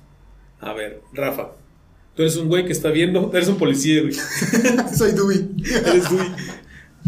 A 0.59 0.73
ver, 0.73 1.01
Rafa, 1.13 1.51
tú 2.15 2.23
eres 2.23 2.35
un 2.35 2.49
güey 2.49 2.65
que 2.65 2.73
está 2.73 2.89
viendo, 2.89 3.31
eres 3.33 3.47
un 3.47 3.57
policía, 3.57 4.01
güey. 4.01 4.13
Soy 4.93 5.11
Dewey. 5.13 5.47
Eres 5.85 6.09
tú. 6.09 6.17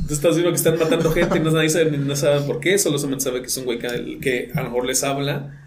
Tú 0.08 0.14
estás 0.14 0.36
viendo 0.36 0.52
que 0.52 0.56
están 0.58 0.80
matando 0.80 1.12
gente 1.12 1.38
y 1.38 1.42
no, 1.42 1.52
nadie 1.52 1.70
sabe, 1.70 1.92
no 1.92 2.16
sabe 2.16 2.40
por 2.48 2.62
qué, 2.62 2.78
solo 2.78 2.98
solamente 2.98 3.26
sabe 3.26 3.42
que 3.42 3.48
es 3.48 3.58
un 3.58 3.66
güey 3.66 3.78
que, 3.78 4.20
que 4.22 4.52
a 4.56 4.60
lo 4.62 4.70
mejor 4.70 4.86
les 4.86 5.04
habla 5.04 5.61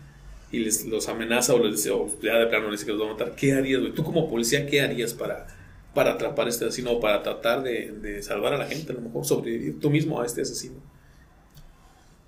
y 0.54 0.64
les 0.64 0.86
los 0.86 1.08
amenaza 1.08 1.54
o 1.54 1.58
les 1.58 1.76
dice, 1.76 1.90
o 1.90 2.08
ya 2.22 2.38
de 2.38 2.46
plano 2.46 2.70
les 2.70 2.80
dice 2.80 2.86
que 2.86 2.92
los 2.92 3.02
va 3.02 3.10
a 3.10 3.12
matar. 3.12 3.34
¿Qué 3.34 3.52
harías, 3.54 3.80
güey? 3.80 3.92
Tú 3.92 4.04
como 4.04 4.28
policía, 4.28 4.66
¿qué 4.66 4.80
harías 4.80 5.14
para, 5.14 5.46
para 5.94 6.12
atrapar 6.12 6.46
a 6.46 6.50
este 6.50 6.64
asesino 6.64 6.92
o 6.92 7.00
para 7.00 7.22
tratar 7.22 7.62
de, 7.62 7.92
de 7.92 8.22
salvar 8.22 8.54
a 8.54 8.58
la 8.58 8.66
gente? 8.66 8.92
A 8.92 8.94
lo 8.96 9.02
mejor 9.02 9.24
sobrevivir 9.24 9.80
tú 9.80 9.90
mismo 9.90 10.20
a 10.20 10.26
este 10.26 10.42
asesino. 10.42 10.76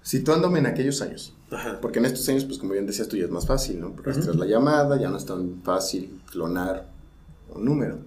Situándome 0.03 0.61
en 0.61 0.67
aquellos 0.67 1.03
años. 1.03 1.35
Ajá. 1.51 1.81
Porque 1.81 1.99
en 1.99 2.05
estos 2.05 2.29
años, 2.29 2.45
pues 2.45 2.59
como 2.59 2.73
bien 2.73 2.87
decías 2.87 3.09
tú, 3.09 3.17
ya 3.17 3.25
es 3.25 3.31
más 3.31 3.47
fácil, 3.47 3.81
¿no? 3.81 3.95
Rastreas 3.97 4.29
Ujú. 4.29 4.39
la 4.39 4.47
llamada, 4.47 5.01
ya 5.01 5.09
no 5.09 5.17
es 5.17 5.27
tan 5.27 5.63
fácil 5.63 6.21
clonar 6.31 6.89
un 7.49 7.65
número. 7.65 7.99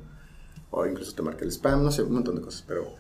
O 0.72 0.86
incluso 0.86 1.14
te 1.14 1.22
marca 1.22 1.44
el 1.44 1.52
spam, 1.52 1.84
no 1.84 1.92
sé, 1.92 2.04
un 2.04 2.14
montón 2.14 2.36
de 2.36 2.42
cosas. 2.42 2.64
Pero 2.68 2.94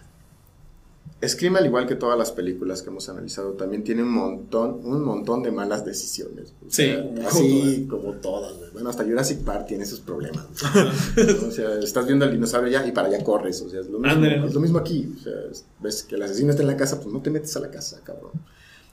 Scream, 1.27 1.57
al 1.57 1.65
igual 1.65 1.85
que 1.85 1.95
todas 1.95 2.17
las 2.17 2.31
películas 2.31 2.81
que 2.81 2.89
hemos 2.89 3.09
analizado, 3.09 3.51
también 3.51 3.83
tiene 3.83 4.03
un 4.03 4.11
montón, 4.11 4.79
un 4.85 5.03
montón 5.03 5.43
de 5.43 5.51
malas 5.51 5.83
decisiones. 5.83 6.53
O 6.65 6.69
Sí, 6.69 6.85
sea, 6.85 7.05
así 7.27 7.87
como 7.89 8.13
todas. 8.13 8.53
Bueno, 8.71 8.89
hasta 8.89 9.03
Jurassic 9.03 9.39
Park 9.39 9.67
tiene 9.67 9.83
esos 9.83 9.99
problemas. 9.99 10.47
¿no? 10.63 11.47
O 11.47 11.51
sea, 11.51 11.77
estás 11.79 12.05
viendo 12.07 12.23
al 12.23 12.31
dinosaurio 12.31 12.71
ya 12.71 12.87
y 12.87 12.93
para 12.93 13.09
allá 13.09 13.21
corres. 13.21 13.61
O 13.61 13.69
sea, 13.69 13.81
es 13.81 13.87
lo 13.89 13.99
mismo, 13.99 14.25
es 14.25 14.53
lo 14.53 14.59
mismo 14.61 14.77
aquí. 14.79 15.13
O 15.13 15.21
sea, 15.21 15.33
es- 15.51 15.65
ves 15.81 16.03
que 16.03 16.15
el 16.15 16.23
asesino 16.23 16.51
está 16.51 16.61
en 16.61 16.67
la 16.69 16.77
casa, 16.77 17.01
pues 17.01 17.13
no 17.13 17.21
te 17.21 17.29
metes 17.31 17.53
a 17.57 17.59
la 17.59 17.69
casa, 17.69 17.99
cabrón. 18.03 18.31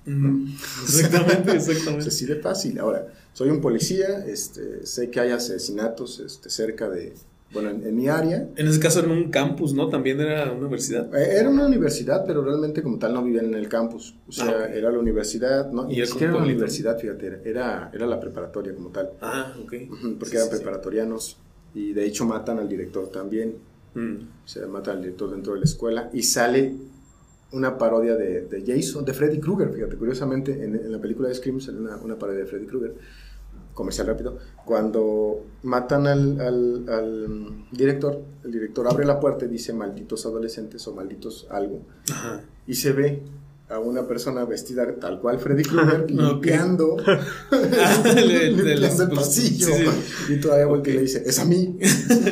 Ujú. 0.04 0.48
Exactamente, 0.84 1.56
Es 1.56 1.68
exactamente. 1.68 2.08
así 2.08 2.26
de 2.26 2.36
fácil. 2.36 2.78
Ahora, 2.80 3.06
soy 3.34 3.50
un 3.50 3.60
policía, 3.60 4.24
este, 4.26 4.84
sé 4.84 5.10
que 5.10 5.20
hay 5.20 5.30
asesinatos 5.30 6.18
este, 6.18 6.50
cerca 6.50 6.88
de, 6.88 7.14
bueno, 7.52 7.70
en, 7.70 7.86
en 7.86 7.94
mi 7.96 8.08
área. 8.08 8.48
En 8.56 8.66
ese 8.66 8.80
caso 8.80 9.00
era 9.00 9.08
un 9.12 9.30
campus, 9.30 9.72
¿no? 9.72 9.88
También 9.88 10.20
era 10.20 10.44
una 10.52 10.60
universidad. 10.60 11.14
Eh, 11.16 11.38
Era 11.38 11.48
una 11.48 11.66
universidad, 11.66 12.24
pero 12.26 12.42
realmente 12.42 12.82
como 12.82 12.98
tal 12.98 13.14
no 13.14 13.22
vivían 13.22 13.46
en 13.46 13.54
el 13.54 13.68
campus. 13.68 14.14
O 14.28 14.32
sea, 14.32 14.46
Ah, 14.46 14.64
ok. 14.68 14.74
era 14.74 14.90
la 14.90 14.98
universidad, 14.98 15.70
¿no? 15.70 15.88
Y 15.90 15.94
Y 15.94 16.00
era 16.00 16.10
pueblito. 16.12 16.38
universidad, 16.38 16.98
fíjate, 16.98 17.40
era- 17.44 17.90
era, 17.94 18.06
la 18.06 18.20
preparatoria 18.20 18.74
como 18.74 18.90
tal. 18.90 19.10
Ah, 19.20 19.54
ok. 19.62 19.72
Porque 20.18 20.30
Sí, 20.30 20.36
eran 20.36 20.48
sí, 20.48 20.52
sí. 20.52 20.56
preparatorianos. 20.56 21.36
Y 21.74 21.92
de 21.92 22.04
hecho 22.06 22.24
matan 22.24 22.58
al 22.58 22.68
director 22.68 23.08
también. 23.10 23.54
Mm. 23.94 24.14
O 24.44 24.48
sea, 24.48 24.66
matan 24.66 24.96
al 24.96 25.02
director 25.02 25.30
dentro 25.30 25.52
de 25.54 25.60
la 25.60 25.64
escuela. 25.66 26.10
Y 26.12 26.22
sale 26.24 26.74
una 27.52 27.78
parodia 27.78 28.16
de, 28.16 28.42
de 28.46 28.64
Jason, 28.66 29.04
de 29.04 29.12
Freddy 29.14 29.38
Krueger. 29.38 29.72
Fíjate, 29.72 29.96
curiosamente, 29.96 30.52
en, 30.64 30.74
en 30.74 30.90
la 30.92 31.00
película 31.00 31.28
de 31.28 31.34
Scream 31.34 31.60
sale 31.60 31.78
una, 31.78 31.96
una 31.96 32.16
parodia 32.18 32.40
de 32.40 32.46
Freddy 32.46 32.66
Krueger. 32.66 32.94
Comercial 33.76 34.06
rápido. 34.08 34.38
Cuando 34.64 35.44
matan 35.62 36.06
al, 36.06 36.40
al- 36.40 36.88
al, 36.88 37.66
director, 37.70 38.22
el 38.42 38.50
director 38.50 38.88
abre 38.88 39.04
la 39.04 39.20
puerta 39.20 39.44
y 39.44 39.48
dice 39.48 39.72
malditos 39.74 40.24
adolescentes 40.26 40.88
o 40.88 40.94
malditos 40.94 41.46
algo. 41.50 41.82
Ajá. 42.10 42.40
Y 42.66 42.74
se 42.74 42.92
ve 42.92 43.22
a 43.68 43.78
una 43.78 44.06
persona 44.08 44.44
vestida 44.46 44.94
tal 44.98 45.20
cual 45.20 45.38
Freddy 45.40 45.62
Krueger 45.64 46.10
limpiando, 46.10 46.96
Le- 47.50 48.26
le- 48.26 48.50
limpiando 48.52 49.02
el 49.04 49.10
pasillo. 49.10 49.66
sí, 49.66 49.84
sí. 50.26 50.32
Y 50.34 50.40
todavía 50.40 50.66
voltea 50.66 50.94
y 50.94 50.96
le 50.96 51.02
dice, 51.02 51.22
es 51.26 51.38
a 51.38 51.44
mí. 51.44 51.78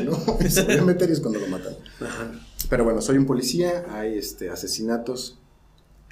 ¿no? 0.05 0.17
Vuelve 0.17 0.81
meter 0.83 1.11
y 1.11 1.13
es 1.13 1.21
cuando 1.21 1.41
lo 1.41 1.47
matan. 1.49 1.75
Ajá. 2.01 2.33
Pero 2.71 2.85
bueno, 2.85 3.03
soy 3.03 3.19
un 3.19 3.27
policía, 3.27 3.85
hay 3.91 4.17
este, 4.17 4.49
asesinatos 4.49 5.39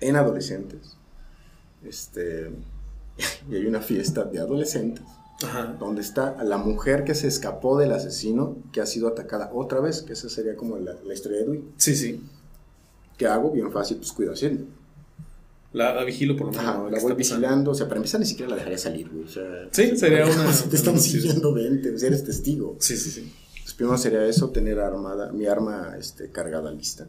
en 0.01 0.17
adolescentes. 0.17 0.99
Este, 1.83 2.51
y 3.51 3.55
hay 3.55 3.65
una 3.67 3.81
fiesta 3.81 4.25
de 4.25 4.39
adolescentes 4.41 5.05
Ajá. 5.45 5.77
donde 5.79 6.01
está 6.01 6.43
la 6.45 6.57
mujer 6.59 7.05
que 7.05 7.15
se 7.15 7.29
escapó 7.29 7.79
del 7.79 7.93
asesino 7.93 8.57
que 8.73 8.81
ha 8.81 8.87
sido 8.87 9.09
atacada 9.09 9.51
otra 9.53 9.81
vez, 9.81 10.03
que 10.03 10.13
esa 10.15 10.29
sería 10.29 10.57
como 10.57 10.79
la, 10.79 10.95
la 11.05 11.15
historia 11.15 11.39
de 11.39 11.45
Dewey. 11.45 11.65
Sí, 11.77 11.95
sí. 11.97 12.23
¿Qué 13.19 13.27
hago? 13.27 13.51
Bien 13.51 13.71
fácil, 13.73 13.99
pues 13.99 14.13
cuido 14.13 14.35
Sidney. 14.37 14.67
La, 15.73 15.95
la 15.95 16.05
vigilo 16.05 16.37
por 16.37 16.47
lo 16.49 16.53
menos. 16.53 16.67
Ajá, 16.67 16.79
la 16.79 16.99
¿Qué 16.99 17.03
voy 17.03 17.13
pasando? 17.13 17.17
vigilando, 17.17 17.71
o 17.71 17.75
sea, 17.75 17.87
para 17.89 17.97
empezar 17.99 18.21
ni 18.21 18.27
siquiera 18.27 18.51
la 18.51 18.57
dejaría 18.57 18.79
salir, 18.79 19.09
güey. 19.11 19.25
O 19.25 19.29
sea, 19.29 19.69
Sí, 19.71 19.97
sería 19.97 20.25
una- 20.27 20.53
te 20.71 20.77
están 20.77 20.99
sí. 21.01 21.13
siguiendo, 21.13 21.53
vente, 21.55 21.95
o 21.95 21.99
sea, 21.99 22.09
eres 22.09 22.25
testigo. 22.25 22.77
Sí, 22.79 22.97
sí, 22.97 23.11
sí. 23.11 23.33
Pues 23.63 23.75
primero 23.75 23.97
sería 23.97 24.25
eso, 24.27 24.51
tener 24.51 24.79
armada, 24.81 25.33
mi 25.33 25.47
arma 25.47 25.95
este, 25.99 26.31
cargada 26.31 26.71
lista. 26.71 27.07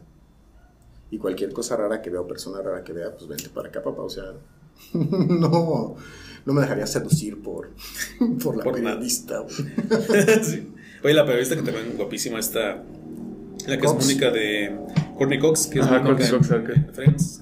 Y 1.10 1.18
cualquier 1.18 1.52
cosa 1.52 1.76
rara 1.76 2.00
que 2.00 2.08
vea 2.10 2.22
o 2.22 2.26
persona 2.26 2.62
rara 2.62 2.82
que 2.82 2.92
vea, 2.92 3.12
pues 3.14 3.28
vente 3.28 3.48
para 3.50 3.68
acá, 3.68 3.82
papá. 3.82 4.02
O 4.02 4.08
sea, 4.10 4.24
no, 4.94 5.96
no 6.46 6.52
me 6.52 6.60
dejaría 6.62 6.86
seducir 6.86 7.40
por, 7.42 7.70
por 8.42 8.56
la 8.56 8.64
Por 8.64 8.74
periodista. 8.74 9.44
Sí. 10.42 10.68
Oye, 11.02 11.14
la 11.14 11.24
periodista 11.26 11.54
que 11.56 11.62
también 11.62 11.96
guapísima 11.96 12.38
está. 12.38 12.82
La 13.66 13.76
que 13.78 13.84
Cox. 13.84 14.00
es 14.00 14.06
Mónica 14.06 14.30
de 14.30 14.76
Courtney 15.16 15.38
Cox, 15.38 15.66
que 15.66 15.78
es 15.80 15.84
Ajá, 15.86 16.02
Courtney 16.02 16.28
Cox, 16.30 16.50
en- 16.50 16.60
ok. 16.62 16.68
en 16.70 16.94
Friends. 16.94 17.40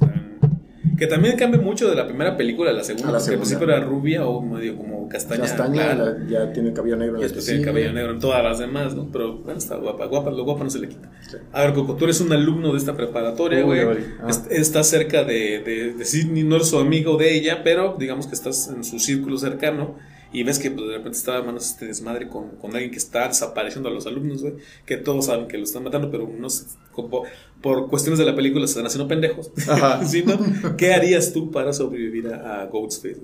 Que 1.03 1.09
también 1.09 1.37
cambia 1.37 1.61
mucho 1.61 1.91
de 1.91 1.97
la 1.97 2.07
primera 2.07 2.37
película 2.37 2.71
a 2.71 2.73
la 2.75 2.85
segunda. 2.85 3.09
A 3.09 3.13
la 3.13 3.19
porque 3.19 3.35
al 3.35 3.45
segunda. 3.45 3.59
principio 3.59 3.75
era 3.75 3.85
rubia 3.85 4.25
o 4.25 4.41
medio 4.41 4.77
como 4.77 5.09
castaña. 5.09 5.41
Castaña 5.43 5.95
la- 5.97 6.17
ya 6.29 6.53
tiene 6.53 6.69
el 6.69 6.75
cabello 6.77 6.95
negro 6.97 7.15
en 7.17 7.21
y 7.21 7.23
después 7.25 7.45
tiene 7.45 7.61
cabello 7.65 7.93
negro 7.93 8.13
en 8.13 8.21
todas 8.21 8.41
las 8.45 8.61
demás, 8.61 8.95
¿no? 8.95 9.09
Pero 9.11 9.39
bueno, 9.39 9.59
está 9.59 9.75
guapa. 9.79 10.07
Guapa, 10.07 10.31
lo 10.31 10.45
guapa 10.45 10.63
no 10.63 10.71
se 10.71 10.79
le 10.79 10.89
quita. 10.91 11.11
Sí. 11.29 11.39
A 11.53 11.63
ver, 11.65 11.73
Coco, 11.75 11.97
tú 11.97 12.05
eres 12.05 12.21
un 12.21 12.33
alumno 12.33 12.71
de 12.71 12.79
esta 12.79 12.95
preparatoria, 12.97 13.63
güey. 13.63 13.81
Ah. 14.23 14.29
Est- 14.29 14.53
Estás 14.53 14.87
cerca 14.91 15.25
de, 15.25 15.59
de, 15.67 15.93
de 15.95 16.05
Sidney, 16.05 16.45
no 16.45 16.55
eres 16.55 16.69
su 16.69 16.79
amigo 16.79 17.17
de 17.17 17.35
ella, 17.35 17.63
pero 17.65 17.97
digamos 17.99 18.29
que 18.29 18.35
estás 18.37 18.69
en 18.69 18.85
su 18.85 19.01
círculo 19.01 19.39
cercano 19.39 19.97
y 20.33 20.43
ves 20.45 20.59
que 20.59 20.71
pues, 20.71 20.87
de 20.87 20.97
repente 20.97 21.19
está 21.19 21.43
manos 21.43 21.67
este 21.67 21.87
desmadre 21.87 22.29
con, 22.29 22.51
con, 22.57 22.73
alguien 22.73 22.91
que 22.91 22.99
está 22.99 23.29
desapareciendo 23.29 23.89
a 23.89 23.93
los 23.93 24.07
alumnos, 24.07 24.43
güey, 24.43 24.55
que 24.87 24.97
todos 24.97 25.27
saben 25.27 25.47
que 25.49 25.59
lo 25.59 25.65
están 25.65 25.85
matando, 25.85 26.11
pero 26.11 26.29
no 26.29 26.49
como, 26.93 27.25
por 27.61 27.89
cuestiones 27.89 28.19
de 28.19 28.25
la 28.25 28.35
película 28.35 28.67
se 28.67 28.73
están 28.73 28.87
haciendo 28.87 29.09
pendejos. 29.09 29.51
¿Sí, 30.07 30.25
no? 30.25 30.77
¿Qué 30.77 30.95
harías 30.95 31.33
tú 31.33 31.51
para 31.51 31.73
sobrevivir 31.73 32.29
a, 32.29 32.63
a 32.63 32.67
Ghostface? 32.67 33.21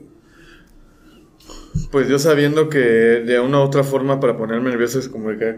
Pues 1.90 2.08
yo 2.08 2.18
sabiendo 2.18 2.68
que 2.68 2.78
de 2.78 3.40
una 3.40 3.60
u 3.60 3.62
otra 3.62 3.82
forma 3.84 4.20
para 4.20 4.36
ponerme 4.36 4.70
nervioso 4.70 5.00
se, 5.00 5.10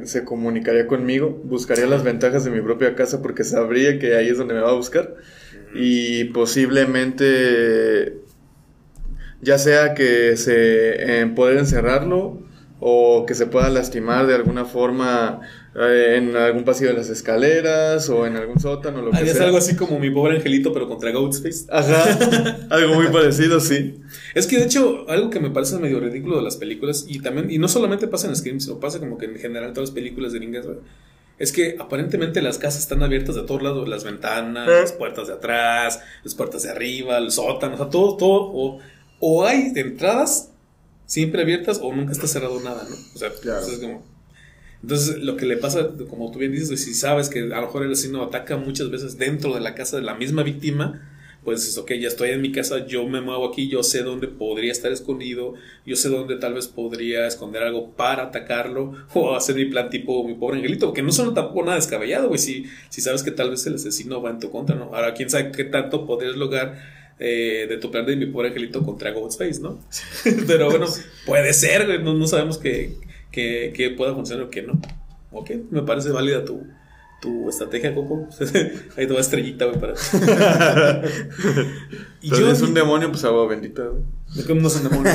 se 0.07 0.25
comunicaría 0.25 0.87
conmigo, 0.87 1.41
buscaría 1.45 1.87
las 1.87 2.05
ventajas 2.05 2.45
de 2.45 2.51
mi 2.53 2.61
propia 2.61 2.95
casa 2.95 3.21
porque 3.21 3.43
sabría 3.43 3.99
que 3.99 4.15
ahí 4.15 4.29
es 4.29 4.39
donde 4.39 4.55
me 4.55 4.61
va 4.61 4.71
a 4.71 4.75
buscar 4.75 5.17
y 5.75 6.25
posiblemente 6.25 8.19
ya 9.43 9.59
sea 9.59 9.95
que 9.95 10.37
se 10.37 11.23
eh, 11.23 11.27
poder 11.27 11.59
encerrarlo 11.59 12.43
o 12.81 13.27
que 13.27 13.35
se 13.35 13.47
pueda 13.47 13.69
lastimar 13.69 14.27
de 14.27 14.35
alguna 14.35 14.65
forma 14.65 15.41
eh, 15.75 16.15
en 16.17 16.35
algún 16.35 16.65
pasillo 16.65 16.89
de 16.89 16.97
las 16.97 17.11
escaleras 17.11 18.09
o 18.09 18.27
en 18.27 18.37
algún 18.37 18.59
sótano 18.59 19.03
lo 19.03 19.11
que 19.11 19.27
sea. 19.27 19.45
algo 19.45 19.59
así 19.59 19.77
como 19.77 19.99
mi 19.99 20.11
pobre 20.11 20.37
angelito 20.37 20.73
pero 20.73 20.89
contra 20.89 21.11
Ghostface. 21.11 21.67
Ajá. 21.69 22.59
algo 22.71 22.95
muy 22.95 23.09
parecido, 23.09 23.61
sí. 23.61 24.01
Es 24.35 24.47
que 24.47 24.59
de 24.59 24.65
hecho 24.65 25.05
algo 25.09 25.29
que 25.29 25.41
me 25.41 25.51
parece 25.51 25.79
medio 25.79 26.01
ridículo 26.01 26.39
de 26.39 26.43
las 26.43 26.57
películas 26.57 27.05
y 27.07 27.21
también 27.21 27.51
y 27.51 27.59
no 27.59 27.69
solamente 27.69 28.09
pasa 28.09 28.29
en 28.29 28.37
Scream, 28.37 28.61
sino 28.61 28.81
pasa 28.81 28.99
como 28.99 29.19
que 29.19 29.27
en 29.27 29.37
general 29.37 29.75
todas 29.75 29.91
las 29.91 29.95
películas 29.95 30.33
de 30.33 30.39
gringas, 30.39 30.67
es 31.41 31.53
que 31.53 31.77
aparentemente 31.79 32.43
las 32.43 32.59
casas 32.59 32.83
están 32.83 33.03
abiertas 33.03 33.35
de 33.35 33.43
todos 33.43 33.63
lados, 33.63 33.89
las 33.89 34.05
ventanas, 34.05 34.69
¿Eh? 34.69 34.73
las 34.83 34.93
puertas 34.93 35.27
de 35.27 35.33
atrás, 35.33 36.03
las 36.23 36.35
puertas 36.35 36.65
de 36.65 36.71
arriba, 36.71 37.17
el 37.17 37.31
sótano, 37.31 37.75
o 37.75 37.77
sea, 37.79 37.89
todo, 37.89 38.17
todo, 38.19 38.51
o, 38.53 38.79
o 39.21 39.45
hay 39.45 39.73
entradas 39.77 40.51
siempre 41.07 41.43
abiertas 41.43 41.81
o 41.83 41.93
nunca 41.95 42.13
está 42.13 42.27
cerrado 42.27 42.61
nada, 42.61 42.85
¿no? 42.89 42.97
O 43.15 43.19
sea, 43.19 43.29
entonces, 43.29 43.79
como, 43.79 44.03
entonces 44.83 45.19
lo 45.19 45.37
que 45.37 45.47
le 45.47 45.57
pasa, 45.57 45.91
como 46.09 46.31
tú 46.31 46.39
bien 46.39 46.53
dices, 46.53 46.83
si 46.83 46.95
sabes 46.95 47.29
que 47.29 47.41
a 47.41 47.61
lo 47.61 47.63
mejor 47.63 47.85
el 47.85 47.93
asesino 47.93 48.23
ataca 48.23 48.57
muchas 48.57 48.91
veces 48.91 49.19
dentro 49.19 49.55
de 49.55 49.61
la 49.61 49.75
casa 49.75 49.97
de 49.97 50.03
la 50.03 50.15
misma 50.15 50.43
víctima, 50.43 51.07
pues 51.45 51.67
es 51.67 51.77
ok, 51.79 51.93
ya 51.95 52.09
estoy 52.09 52.31
en 52.31 52.41
mi 52.43 52.53
casa, 52.53 52.87
yo 52.87 53.07
me 53.07 53.21
muevo 53.21 53.49
aquí, 53.49 53.69
yo 53.69 53.83
sé 53.83 54.03
dónde 54.03 54.29
podría 54.29 54.73
estar 54.73 54.93
escondido, 54.93 55.55
yo 55.87 55.97
sé 55.97 56.11
dónde 56.11 56.37
tal 56.37 56.55
vez 56.55 56.69
podría 56.69 57.27
esconder 57.27 57.63
algo 57.63 57.91
para 57.91 58.25
atacarlo 58.25 58.93
o 59.15 59.35
hacer 59.35 59.57
mi 59.57 59.65
plan 59.67 59.91
tipo 59.91 60.27
mi 60.27 60.35
pobre 60.35 60.59
angelito, 60.59 60.87
porque 60.87 61.03
no 61.03 61.13
son 61.13 61.35
tampoco 61.35 61.65
nada 61.65 61.77
descabellado, 61.77 62.29
güey, 62.29 62.39
si, 62.39 62.67
si 62.89 63.01
sabes 63.01 63.23
que 63.23 63.31
tal 63.31 63.51
vez 63.51 63.67
el 63.67 63.75
asesino 63.75 64.23
va 64.23 64.31
en 64.31 64.39
tu 64.39 64.51
contra, 64.51 64.77
¿no? 64.77 64.95
Ahora, 64.95 65.13
quién 65.13 65.29
sabe 65.29 65.51
qué 65.51 65.65
tanto 65.65 66.07
podrías 66.07 66.37
lograr 66.37 67.00
eh, 67.23 67.67
de 67.69 67.77
tu 67.77 67.91
plan 67.91 68.07
de 68.07 68.17
mi 68.17 68.25
pobre 68.27 68.49
angelito 68.49 68.83
contra 68.83 69.13
Ghostface, 69.13 69.61
¿no? 69.61 69.79
Pero 70.47 70.71
bueno, 70.71 70.87
puede 71.27 71.53
ser, 71.53 71.87
güey, 71.87 72.03
no, 72.03 72.27
sabemos 72.27 72.57
que, 72.57 72.97
que, 73.31 73.73
que 73.77 73.91
pueda 73.91 74.15
funcionar 74.15 74.47
o 74.47 74.51
que 74.51 74.63
no. 74.63 74.81
Ok, 75.31 75.51
me 75.71 75.83
parece 75.83 76.11
válida 76.11 76.47
tu, 76.47 76.67
tu 77.21 77.51
estrategia, 77.51 77.95
Coco. 77.95 78.27
Ahí 78.97 79.07
te 79.07 79.13
va 79.13 79.21
estrellita, 79.21 79.67
güey, 79.67 79.79
para. 79.79 79.95
y 82.23 82.31
yo, 82.35 82.51
es 82.51 82.63
un 82.63 82.73
demonio, 82.73 83.11
pues 83.11 83.23
agua 83.25 83.47
bendita, 83.47 83.85
güey. 83.85 84.03
No 84.59 84.69
es 84.69 84.77
un 84.77 84.89
demonio. 84.89 85.13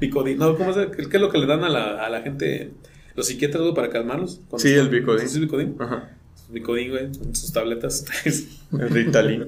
Bicodín. 0.00 0.38
No, 0.38 0.56
¿cómo 0.58 0.72
es? 0.72 0.88
¿Qué 0.96 1.16
es 1.16 1.20
lo 1.20 1.30
que 1.30 1.38
le 1.38 1.46
dan 1.46 1.62
a 1.62 1.68
la, 1.68 2.04
a 2.04 2.10
la 2.10 2.22
gente, 2.22 2.72
los 3.14 3.28
psiquiatras, 3.28 3.62
güey, 3.62 3.74
para 3.74 3.90
calmarlos? 3.90 4.40
Sí, 4.56 4.74
el 4.74 4.88
bicodín. 4.88 5.28
¿Sí 5.28 5.36
es 5.36 5.40
bicodín? 5.40 5.76
Ajá. 5.78 6.10
Bicodín, 6.48 6.90
güey, 6.90 7.12
con 7.12 7.34
sus 7.34 7.52
tabletas. 7.52 8.04
el 8.72 8.90
Ritalin. 8.90 9.46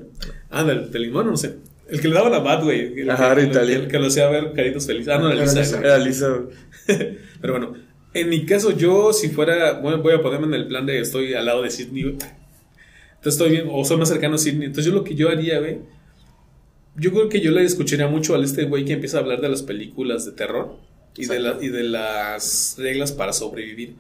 Ah, 0.51 0.65
del, 0.65 0.91
del 0.91 1.03
limón, 1.03 1.27
no 1.27 1.37
sé. 1.37 1.57
El 1.89 2.01
que 2.01 2.09
le 2.09 2.15
daba 2.15 2.31
la 2.31 2.41
bat, 2.41 2.63
güey. 2.65 3.09
Ajá, 3.09 3.35
Ritalin. 3.35 3.83
El, 3.83 3.89
que 3.89 3.99
lo 3.99 4.07
hacía 4.07 4.29
ver 4.29 4.53
caritos 4.53 4.87
felices. 4.87 5.13
Ah, 5.15 5.19
no, 5.19 5.31
era 5.31 5.45
Lisa. 5.45 5.79
Era 5.79 5.99
Lisa. 5.99 6.41
Pero 7.41 7.53
bueno, 7.53 7.75
en 8.15 8.29
mi 8.29 8.47
caso, 8.47 8.71
yo 8.71 9.13
si 9.13 9.29
fuera, 9.29 9.75
bueno, 9.75 10.03
voy 10.03 10.15
a 10.15 10.23
ponerme 10.23 10.47
en 10.47 10.55
el 10.55 10.67
plan 10.67 10.87
de 10.87 11.01
estoy 11.01 11.35
al 11.35 11.45
lado 11.47 11.63
de 11.63 11.71
Sidney, 11.71 12.03
Entonces 12.05 12.43
estoy 13.25 13.51
bien, 13.51 13.69
o 13.71 13.85
soy 13.85 13.99
más 13.99 14.09
cercano 14.09 14.37
a 14.37 14.39
Sidney. 14.39 14.67
Entonces 14.67 14.87
yo 14.87 14.99
lo 14.99 15.05
que 15.05 15.15
yo 15.15 15.29
haría, 15.29 15.59
güey, 15.59 15.81
yo 16.97 17.13
creo 17.13 17.29
que 17.29 17.41
yo 17.41 17.51
le 17.51 17.63
escucharía 17.63 18.09
mucho 18.09 18.35
a 18.35 18.43
este 18.43 18.65
güey 18.65 18.85
que 18.85 18.95
empieza 18.95 19.19
a 19.19 19.21
hablar 19.21 19.41
de 19.41 19.51
las 19.51 19.63
películas 19.63 20.25
de 20.25 20.33
terror 20.33 20.79
y 21.17 21.27
de, 21.27 21.41
la, 21.41 21.59
y 21.61 21.69
de 21.69 21.83
las 21.83 22.77
reglas 22.79 23.13
para 23.13 23.33
sobrevivir. 23.33 23.95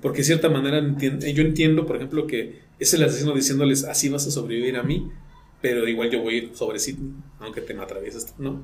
Porque 0.00 0.18
de 0.18 0.24
cierta 0.24 0.48
manera 0.48 0.80
yo 0.98 1.42
entiendo, 1.42 1.86
por 1.86 1.96
ejemplo, 1.96 2.26
que 2.26 2.60
es 2.78 2.94
el 2.94 3.04
asesino 3.04 3.34
diciéndoles, 3.34 3.84
así 3.84 4.08
vas 4.08 4.26
a 4.26 4.30
sobrevivir 4.30 4.76
a 4.76 4.82
mí, 4.82 5.10
pero 5.60 5.86
igual 5.86 6.10
yo 6.10 6.22
voy 6.22 6.34
a 6.34 6.38
ir 6.38 6.50
sobre 6.54 6.78
Sidney, 6.78 7.12
aunque 7.38 7.60
te 7.60 7.74
me 7.74 7.82
atravieses, 7.82 8.34
¿no? 8.38 8.62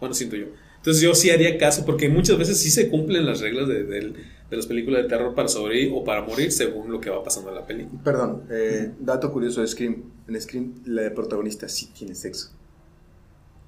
Bueno, 0.00 0.14
siento 0.14 0.36
yo. 0.36 0.46
Entonces 0.78 1.00
yo 1.00 1.14
sí 1.14 1.30
haría 1.30 1.56
caso, 1.58 1.84
porque 1.86 2.08
muchas 2.08 2.36
veces 2.36 2.58
sí 2.58 2.70
se 2.70 2.88
cumplen 2.88 3.24
las 3.24 3.40
reglas 3.40 3.68
de, 3.68 3.84
de, 3.84 4.00
de 4.50 4.56
las 4.56 4.66
películas 4.66 5.04
de 5.04 5.08
terror 5.08 5.32
para 5.34 5.46
sobrevivir 5.46 5.92
o 5.94 6.02
para 6.02 6.22
morir 6.22 6.50
según 6.50 6.90
lo 6.90 7.00
que 7.00 7.08
va 7.08 7.22
pasando 7.22 7.50
en 7.50 7.54
la 7.54 7.66
película. 7.66 8.02
Perdón, 8.02 8.42
eh, 8.50 8.90
dato 8.98 9.32
curioso 9.32 9.60
de 9.60 9.68
Scream. 9.68 10.02
En 10.26 10.40
Scream 10.40 10.82
la 10.86 11.14
protagonista 11.14 11.68
sí 11.68 11.90
tiene 11.96 12.16
sexo. 12.16 12.50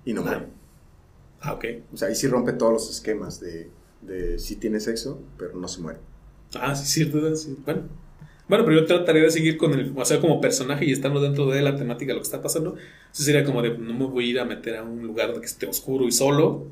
Y 0.05 0.13
no 0.13 0.23
muere. 0.23 0.47
Ah, 1.41 1.53
ok. 1.53 1.65
O 1.93 1.97
sea, 1.97 2.09
ahí 2.09 2.17
sí 2.17 2.27
rompe 2.27 2.53
todos 2.53 2.73
los 2.73 2.91
esquemas 2.91 3.39
de, 3.39 3.71
de 4.03 4.39
sí 4.41 4.57
tiene 4.57 4.81
sexo, 4.81 5.23
pero 5.39 5.57
no 5.57 5.69
se 5.69 5.81
muere. 5.81 6.01
Ah, 6.61 6.75
sí, 6.75 6.87
cierto. 6.87 7.35
Sí. 7.37 7.57
Bueno. 7.65 7.83
Bueno, 8.47 8.65
pero 8.67 8.81
yo 8.81 8.87
trataría 8.87 9.23
de 9.23 9.31
seguir 9.31 9.57
con 9.57 9.73
el, 9.73 9.93
o 9.97 10.05
sea, 10.05 10.21
como 10.21 10.39
personaje 10.41 10.85
y 10.85 10.93
estando 10.93 11.21
dentro 11.21 11.47
de 11.47 11.63
la 11.63 11.77
temática 11.77 12.11
de 12.11 12.15
lo 12.15 12.21
que 12.21 12.27
está 12.27 12.43
pasando. 12.43 12.77
Eso 13.13 13.23
sería 13.23 13.43
como 13.43 13.63
de, 13.63 13.79
no 13.79 13.95
me 13.95 14.05
voy 14.05 14.27
a 14.27 14.31
ir 14.31 14.39
a 14.39 14.45
meter 14.45 14.77
a 14.77 14.83
un 14.83 15.03
lugar 15.03 15.33
que 15.41 15.47
esté 15.47 15.67
oscuro 15.67 16.07
y 16.07 16.13
solo 16.13 16.67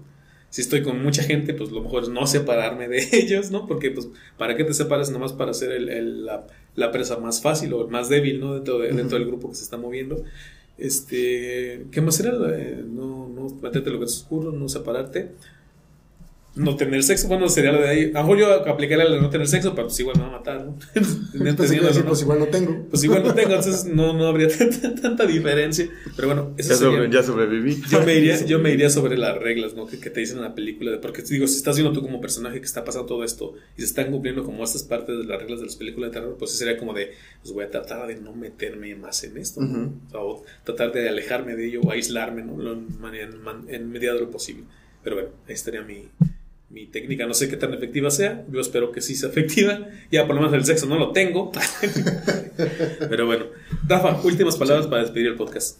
si 0.52 0.60
estoy 0.60 0.82
con 0.82 1.02
mucha 1.02 1.22
gente, 1.22 1.54
pues 1.54 1.70
lo 1.70 1.80
mejor 1.80 2.02
es 2.02 2.10
no 2.10 2.26
separarme 2.26 2.86
de 2.86 3.08
ellos, 3.12 3.50
¿no? 3.50 3.66
Porque, 3.66 3.90
pues, 3.90 4.10
¿para 4.36 4.54
qué 4.54 4.64
te 4.64 4.74
separas 4.74 5.10
nomás 5.10 5.32
para 5.32 5.54
ser 5.54 5.72
el, 5.72 6.26
la, 6.26 6.92
presa 6.92 7.16
más 7.16 7.40
fácil 7.40 7.72
o 7.72 7.88
más 7.88 8.10
débil, 8.10 8.38
¿no? 8.38 8.54
Dentro, 8.56 8.78
dentro 8.78 9.18
del 9.18 9.26
grupo 9.26 9.48
que 9.48 9.54
se 9.54 9.64
está 9.64 9.78
moviendo. 9.78 10.22
Este, 10.76 11.86
¿qué 11.90 12.02
más 12.02 12.20
era? 12.20 12.32
Eh, 12.54 12.84
no, 12.86 13.30
no 13.30 13.48
meterte 13.62 13.88
lo 13.88 13.98
que 13.98 14.04
es 14.04 14.12
oscuro, 14.12 14.52
no 14.52 14.68
separarte 14.68 15.30
no 16.54 16.76
tener 16.76 17.02
sexo, 17.02 17.28
bueno, 17.28 17.48
sería 17.48 17.72
lo 17.72 17.80
de 17.80 17.88
ahí. 17.88 18.04
A 18.14 18.18
lo 18.18 18.22
mejor 18.22 18.38
yo 18.38 18.68
aplicaría 18.68 19.04
la 19.04 19.14
de 19.14 19.22
no 19.22 19.30
tener 19.30 19.48
sexo, 19.48 19.74
pero 19.74 19.86
pues 19.86 19.98
igual 20.00 20.18
me 20.18 20.24
va 20.24 20.28
a 20.28 20.32
matar, 20.32 20.64
¿no? 20.64 20.78
pues, 20.94 21.54
pues, 21.56 22.22
igual 22.22 22.38
no 22.40 22.46
tengo. 22.48 22.86
Pues 22.90 23.04
igual 23.04 23.22
no 23.22 23.32
tengo, 23.32 23.54
entonces 23.54 23.86
no, 23.86 24.12
no 24.12 24.26
habría 24.26 24.48
tanta, 25.02 25.24
diferencia. 25.26 25.88
Pero 26.14 26.28
bueno, 26.28 26.54
eso 26.58 26.92
ya, 26.92 27.10
ya 27.10 27.22
sobreviví. 27.22 27.80
Yo 27.88 28.02
me, 28.04 28.14
iría, 28.14 28.44
yo 28.46 28.58
me 28.58 28.70
iría 28.70 28.90
sobre 28.90 29.16
las 29.16 29.38
reglas, 29.38 29.74
¿no? 29.74 29.86
Que, 29.86 29.96
te 29.96 30.20
dicen 30.20 30.38
en 30.38 30.42
la 30.42 30.54
película. 30.54 31.00
Porque 31.00 31.22
digo, 31.22 31.46
si 31.46 31.56
estás 31.56 31.76
viendo 31.76 31.92
tú 31.92 32.02
como 32.02 32.20
personaje 32.20 32.60
que 32.60 32.66
está 32.66 32.84
pasando 32.84 33.06
todo 33.06 33.24
esto 33.24 33.54
y 33.76 33.80
se 33.80 33.86
están 33.86 34.10
cumpliendo 34.10 34.44
como 34.44 34.62
estas 34.62 34.82
partes 34.82 35.18
de 35.18 35.24
las 35.24 35.40
reglas 35.40 35.60
de 35.60 35.66
las 35.66 35.76
películas 35.76 36.10
de 36.10 36.20
terror, 36.20 36.36
pues 36.38 36.50
sería 36.50 36.76
como 36.76 36.92
de, 36.92 37.12
pues 37.40 37.54
voy 37.54 37.64
a 37.64 37.70
tratar 37.70 38.06
de 38.06 38.16
no 38.16 38.34
meterme 38.34 38.94
más 38.94 39.24
en 39.24 39.38
esto, 39.38 39.60
o, 40.12 40.44
tratar 40.64 40.92
de 40.92 41.08
alejarme 41.08 41.56
de 41.56 41.66
ello 41.66 41.80
o 41.80 41.90
aislarme, 41.90 42.42
¿no? 42.42 42.60
En, 42.72 43.68
en 43.68 43.90
medida 43.90 44.12
de 44.12 44.20
lo 44.20 44.30
posible. 44.30 44.64
Pero 45.02 45.16
bueno, 45.16 45.30
ahí 45.48 45.54
estaría 45.54 45.82
mi, 45.82 46.08
mi 46.72 46.86
técnica 46.86 47.26
no 47.26 47.34
sé 47.34 47.48
qué 47.48 47.56
tan 47.56 47.74
efectiva 47.74 48.10
sea, 48.10 48.44
yo 48.50 48.60
espero 48.60 48.92
que 48.92 49.00
sí 49.00 49.14
sea 49.14 49.28
efectiva, 49.28 49.88
ya 50.10 50.26
por 50.26 50.34
lo 50.34 50.42
menos 50.42 50.54
el 50.56 50.64
sexo 50.64 50.86
no 50.86 50.98
lo 50.98 51.12
tengo, 51.12 51.52
pero 53.10 53.26
bueno, 53.26 53.46
Rafa, 53.86 54.20
últimas 54.22 54.56
palabras 54.56 54.86
para 54.86 55.02
despedir 55.02 55.28
el 55.28 55.36
podcast. 55.36 55.78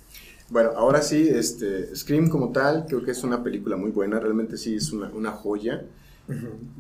Bueno, 0.51 0.71
ahora 0.77 1.01
sí, 1.01 1.29
este, 1.31 1.97
Scream 1.97 2.29
como 2.29 2.53
tal, 2.53 2.85
creo 2.87 3.03
que 3.03 3.13
es 3.13 3.25
una 3.25 3.43
película 3.43 3.77
muy 3.77 3.91
buena, 3.91 4.21
realmente 4.21 4.59
sí 4.59 4.75
es 4.75 4.93
una, 4.93 5.09
una 5.09 5.31
joya. 5.33 5.85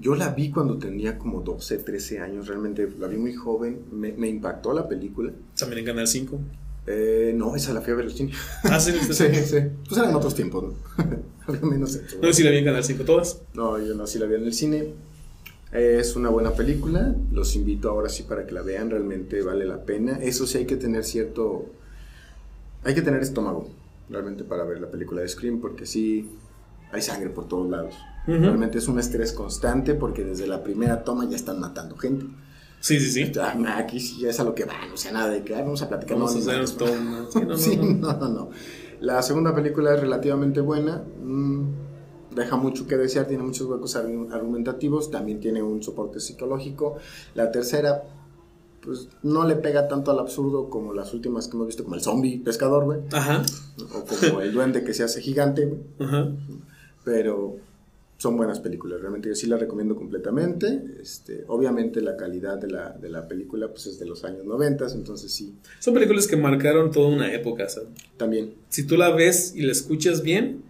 Yo 0.00 0.14
la 0.14 0.30
vi 0.30 0.50
cuando 0.50 0.78
tenía 0.78 1.18
como 1.18 1.40
12, 1.40 1.78
13 1.78 2.20
años, 2.20 2.46
realmente 2.46 2.88
la 2.98 3.06
vi 3.06 3.16
muy 3.16 3.34
joven, 3.34 3.80
me, 3.90 4.12
me 4.12 4.28
impactó 4.28 4.72
la 4.72 4.88
película. 4.88 5.32
También 5.58 5.80
en 5.80 5.84
Canal 5.86 6.06
5. 6.06 6.38
Eh, 6.86 7.32
no, 7.34 7.54
esa 7.54 7.72
la 7.72 7.80
fui 7.80 7.92
a 7.92 7.96
ver 7.96 8.06
el 8.06 8.12
cine. 8.12 8.32
Ah, 8.64 8.80
sí, 8.80 8.92
sí, 9.12 9.34
sí. 9.44 9.58
Pues 9.88 10.00
eran 10.00 10.14
otros 10.14 10.34
tiempos, 10.34 10.64
¿no? 10.64 10.74
No, 12.20 12.32
si 12.32 12.42
la 12.42 12.50
vi 12.50 12.58
en 12.58 12.64
Canal 12.64 12.84
5 12.84 13.04
todas. 13.04 13.40
No, 13.54 13.78
yo 13.78 13.94
no, 13.94 14.06
sí 14.06 14.18
la 14.18 14.26
vi 14.26 14.34
en 14.34 14.44
el 14.44 14.52
cine. 14.52 14.94
Es 15.72 16.16
una 16.16 16.28
buena 16.28 16.52
película, 16.52 17.14
los 17.32 17.56
invito 17.56 17.88
ahora 17.88 18.10
sí 18.10 18.24
para 18.24 18.46
que 18.46 18.52
la 18.52 18.60
vean, 18.60 18.90
realmente 18.90 19.40
vale 19.42 19.64
la 19.64 19.84
pena. 19.84 20.18
Eso 20.20 20.46
sí 20.46 20.58
hay 20.58 20.66
que 20.66 20.76
tener 20.76 21.04
cierto... 21.04 21.66
Hay 22.84 22.94
que 22.94 23.00
tener 23.00 23.22
estómago, 23.22 23.70
realmente, 24.10 24.44
para 24.44 24.64
ver 24.64 24.80
la 24.80 24.90
película 24.90 25.22
de 25.22 25.28
Scream, 25.28 25.60
porque 25.60 25.86
sí 25.86 26.28
hay 26.92 27.00
sangre 27.00 27.30
por 27.30 27.48
todos 27.48 27.70
lados. 27.70 27.94
Realmente 28.26 28.78
es 28.78 28.86
un 28.86 28.98
estrés 29.00 29.32
constante 29.32 29.94
porque 29.94 30.24
desde 30.24 30.46
la 30.46 30.62
primera 30.62 31.02
toma 31.02 31.28
ya 31.28 31.36
están 31.36 31.58
matando 31.58 31.96
gente. 31.96 32.26
Sí, 32.78 33.00
sí, 33.00 33.10
sí. 33.10 33.32
Ah, 33.40 33.78
aquí 33.78 33.98
sí 33.98 34.26
es 34.26 34.38
a 34.40 34.44
lo 34.44 34.54
que 34.54 34.64
va, 34.64 34.86
no 34.88 34.96
sea 34.96 35.12
nada 35.12 35.28
de 35.30 35.42
que 35.42 35.54
vamos 35.54 35.82
a 35.82 35.88
platicar. 35.88 36.18
Vamos 36.18 36.34
no, 36.34 36.52
a 36.52 36.62
hacer 36.62 36.76
todo. 36.76 36.94
no, 37.00 38.12
no, 38.12 38.28
no, 38.28 38.50
La 39.02 39.20
segunda 39.20 39.52
película 39.52 39.94
es 39.94 40.00
relativamente 40.00 40.60
buena. 40.60 41.02
Mm, 41.22 41.64
deja 42.36 42.56
mucho 42.56 42.86
que 42.86 42.96
desear, 42.96 43.26
tiene 43.26 43.42
muchos 43.42 43.66
huecos 43.66 43.96
argumentativos, 43.96 45.10
también 45.10 45.40
tiene 45.40 45.60
un 45.60 45.82
soporte 45.82 46.20
psicológico. 46.20 46.98
La 47.34 47.50
tercera, 47.50 48.04
pues 48.80 49.08
no 49.24 49.44
le 49.44 49.56
pega 49.56 49.88
tanto 49.88 50.12
al 50.12 50.20
absurdo 50.20 50.70
como 50.70 50.94
las 50.94 51.12
últimas 51.14 51.48
que 51.48 51.56
hemos 51.56 51.66
visto, 51.66 51.82
como 51.82 51.96
el 51.96 52.00
zombie 52.00 52.38
pescador, 52.38 52.84
güey. 52.84 53.00
Ajá. 53.12 53.42
O 53.92 54.04
como 54.04 54.40
el 54.40 54.52
duende 54.52 54.84
que 54.84 54.94
se 54.94 55.02
hace 55.02 55.20
gigante, 55.20 55.66
güey. 55.66 55.80
Ajá. 55.98 56.30
Pero 57.02 57.56
son 58.22 58.36
buenas 58.36 58.60
películas, 58.60 59.00
realmente 59.00 59.28
yo 59.28 59.34
sí 59.34 59.48
las 59.48 59.58
recomiendo 59.58 59.96
completamente. 59.96 60.80
Este, 61.00 61.42
obviamente 61.48 62.00
la 62.00 62.16
calidad 62.16 62.56
de 62.56 62.68
la, 62.68 62.90
de 62.90 63.08
la 63.08 63.26
película 63.26 63.66
pues 63.66 63.88
es 63.88 63.98
de 63.98 64.06
los 64.06 64.22
años 64.22 64.44
90, 64.44 64.92
entonces 64.92 65.32
sí. 65.32 65.56
Son 65.80 65.92
películas 65.92 66.28
que 66.28 66.36
marcaron 66.36 66.92
toda 66.92 67.08
una 67.08 67.34
época, 67.34 67.68
¿sabes? 67.68 67.88
También. 68.16 68.54
Si 68.68 68.86
tú 68.86 68.96
la 68.96 69.10
ves 69.10 69.54
y 69.56 69.62
la 69.62 69.72
escuchas 69.72 70.22
bien, 70.22 70.62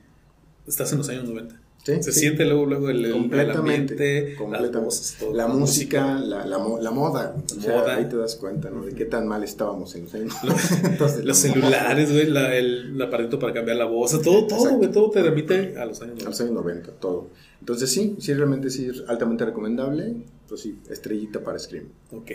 estás 0.67 0.93
en 0.93 0.99
los 0.99 1.11
años 1.11 1.29
90. 1.29 1.61
Sí, 1.85 2.01
Se 2.01 2.13
sí. 2.13 2.21
siente 2.21 2.45
luego, 2.45 2.65
luego 2.67 2.91
el, 2.91 3.11
completamente, 3.11 3.51
el 3.53 3.57
ambiente, 3.59 4.29
las 4.31 4.39
completamente. 4.39 4.79
voces, 4.79 5.17
todo. 5.19 5.35
la 5.35 5.49
música, 5.49 6.15
la, 6.21 6.47
la, 6.47 6.59
mo- 6.59 6.79
la 6.79 6.91
moda, 6.93 7.35
o 7.45 7.61
sea, 7.61 7.77
Moda. 7.81 7.97
ahí 7.97 8.05
te 8.09 8.17
das 8.17 8.37
cuenta, 8.37 8.71
¿no? 8.71 8.85
De 8.85 8.95
qué 8.95 9.05
tan 9.05 9.27
mal 9.27 9.43
estábamos 9.43 9.93
en 9.97 10.05
los 10.05 10.15
años 10.15 10.33
90. 10.45 10.79
de 10.79 10.91
la 10.99 11.25
Los 11.25 11.25
moda. 11.25 11.35
celulares, 11.35 12.13
güey, 12.13 12.27
la- 12.31 12.55
el, 12.57 12.93
el 12.95 13.03
aparato 13.03 13.39
para 13.41 13.53
cambiar 13.53 13.79
la 13.79 13.87
voz, 13.87 14.13
todo, 14.23 14.47
todo, 14.47 14.77
güey, 14.77 14.93
todo 14.93 15.11
te 15.11 15.23
remite 15.23 15.75
a 15.77 15.85
los 15.87 16.01
años 16.03 16.21
A 16.21 16.25
90. 16.25 16.31
los 16.31 16.41
años 16.41 16.53
90, 16.53 16.91
todo. 17.01 17.31
Entonces 17.59 17.91
sí, 17.91 18.15
sí, 18.21 18.33
realmente 18.33 18.71
sí, 18.71 18.87
es 18.87 19.03
altamente 19.09 19.45
recomendable. 19.45 20.15
Pues 20.49 20.61
sí, 20.61 20.79
estrellita 20.91 21.41
para 21.43 21.59
Scream. 21.59 21.87
Ok. 22.13 22.31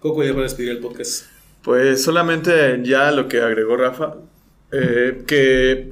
Coco, 0.00 0.22
ya 0.24 0.30
para 0.30 0.44
despedir 0.44 0.70
el 0.70 0.78
podcast. 0.78 1.24
Pues 1.62 2.02
solamente 2.02 2.80
ya 2.84 3.10
lo 3.10 3.28
que 3.28 3.40
agregó 3.40 3.76
Rafa, 3.76 4.14
eh, 4.72 5.24
que 5.26 5.90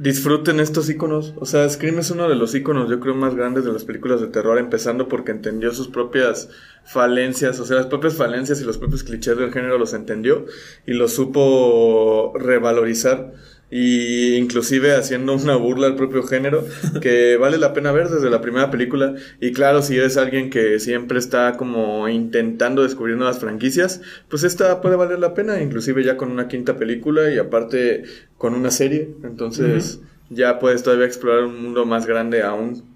disfruten 0.00 0.60
estos 0.60 0.88
iconos. 0.88 1.34
O 1.36 1.44
sea, 1.44 1.68
Scream 1.68 1.98
es 1.98 2.10
uno 2.10 2.26
de 2.26 2.34
los 2.34 2.54
iconos, 2.54 2.88
yo 2.88 3.00
creo, 3.00 3.14
más 3.14 3.34
grandes 3.34 3.66
de 3.66 3.72
las 3.72 3.84
películas 3.84 4.22
de 4.22 4.28
terror, 4.28 4.58
empezando 4.58 5.08
porque 5.08 5.30
entendió 5.30 5.72
sus 5.72 5.88
propias 5.88 6.48
falencias, 6.84 7.60
o 7.60 7.66
sea, 7.66 7.76
las 7.76 7.86
propias 7.86 8.14
falencias 8.14 8.62
y 8.62 8.64
los 8.64 8.78
propios 8.78 9.04
clichés 9.04 9.36
del 9.36 9.52
género 9.52 9.76
los 9.76 9.92
entendió 9.92 10.46
y 10.86 10.94
los 10.94 11.12
supo 11.12 12.32
revalorizar. 12.34 13.34
Y 13.70 14.34
inclusive 14.34 14.94
haciendo 14.96 15.34
una 15.34 15.56
burla 15.56 15.86
al 15.86 15.96
propio 15.96 16.22
género 16.24 16.64
que 17.00 17.36
vale 17.36 17.58
la 17.58 17.72
pena 17.72 17.92
ver 17.92 18.08
desde 18.08 18.30
la 18.30 18.40
primera 18.40 18.70
película 18.70 19.14
y 19.40 19.52
claro 19.52 19.80
si 19.82 19.96
eres 19.96 20.16
alguien 20.16 20.50
que 20.50 20.80
siempre 20.80 21.18
está 21.18 21.56
como 21.56 22.08
intentando 22.08 22.82
descubrir 22.82 23.16
nuevas 23.16 23.38
franquicias 23.38 24.00
pues 24.28 24.42
esta 24.42 24.80
puede 24.80 24.96
valer 24.96 25.20
la 25.20 25.34
pena 25.34 25.62
inclusive 25.62 26.02
ya 26.02 26.16
con 26.16 26.32
una 26.32 26.48
quinta 26.48 26.76
película 26.78 27.32
y 27.32 27.38
aparte 27.38 28.02
con 28.38 28.54
una 28.54 28.72
serie 28.72 29.14
entonces 29.22 30.00
ya 30.30 30.58
puedes 30.58 30.82
todavía 30.82 31.06
explorar 31.06 31.44
un 31.44 31.62
mundo 31.62 31.86
más 31.86 32.06
grande 32.06 32.42
aún 32.42 32.90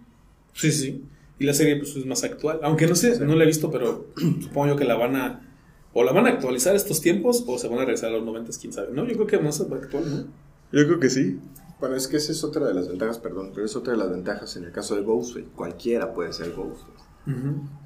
Sí, 0.55 0.71
sí. 0.73 1.05
Y 1.39 1.45
la 1.45 1.53
serie 1.53 1.77
pues 1.77 1.95
es 1.97 2.07
más 2.07 2.25
actual. 2.25 2.61
Aunque 2.63 2.87
no 2.87 2.95
sé, 2.95 3.19
no 3.21 3.35
la 3.35 3.45
he 3.45 3.47
visto, 3.47 3.71
pero 3.71 4.07
supongo 4.41 4.69
yo 4.69 4.77
que 4.77 4.85
la 4.85 4.95
van 4.95 5.17
a... 5.17 5.51
O 5.93 6.03
la 6.03 6.13
van 6.13 6.27
a 6.27 6.31
actualizar 6.31 6.75
estos 6.75 7.01
tiempos 7.01 7.45
o 7.47 7.57
se 7.57 7.69
van 7.69 7.79
a 7.79 7.83
regresar 7.83 8.11
a 8.11 8.15
los 8.15 8.25
90, 8.25 8.51
quién 8.61 8.73
sabe. 8.73 8.89
No, 8.93 9.07
yo 9.07 9.15
creo 9.15 9.27
que 9.29 9.39
más 9.39 9.61
actual, 9.61 10.05
¿no? 10.11 10.27
Yo 10.75 10.87
creo 10.87 11.01
que 11.01 11.11
sí 11.11 11.39
Bueno, 11.81 11.97
es 11.97 12.09
que 12.09 12.17
esa 12.17 12.33
es 12.33 12.45
otra 12.45 12.67
de 12.67 12.75
las 12.75 12.89
ventajas, 12.89 13.19
perdón, 13.19 13.53
pero 13.55 13.67
es 13.67 13.77
otra 13.77 13.93
de 13.93 13.99
las 13.99 14.11
ventajas 14.11 14.57
en 14.57 14.65
el 14.65 14.73
caso 14.73 14.95
de 14.97 15.03
Ghostface. 15.03 15.47
Cualquiera 15.55 16.13
puede 16.13 16.33
ser 16.33 16.53
Ghostface. 16.53 17.05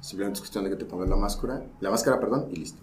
Simplemente 0.01 0.37
es 0.37 0.39
cuestión 0.41 0.65
de 0.65 0.69
que 0.69 0.75
te 0.75 0.85
pongas 0.85 1.09
la 1.09 1.15
máscara, 1.15 1.65
la 1.79 1.89
máscara, 1.89 2.19
perdón, 2.19 2.47
y 2.51 2.57
listo. 2.57 2.79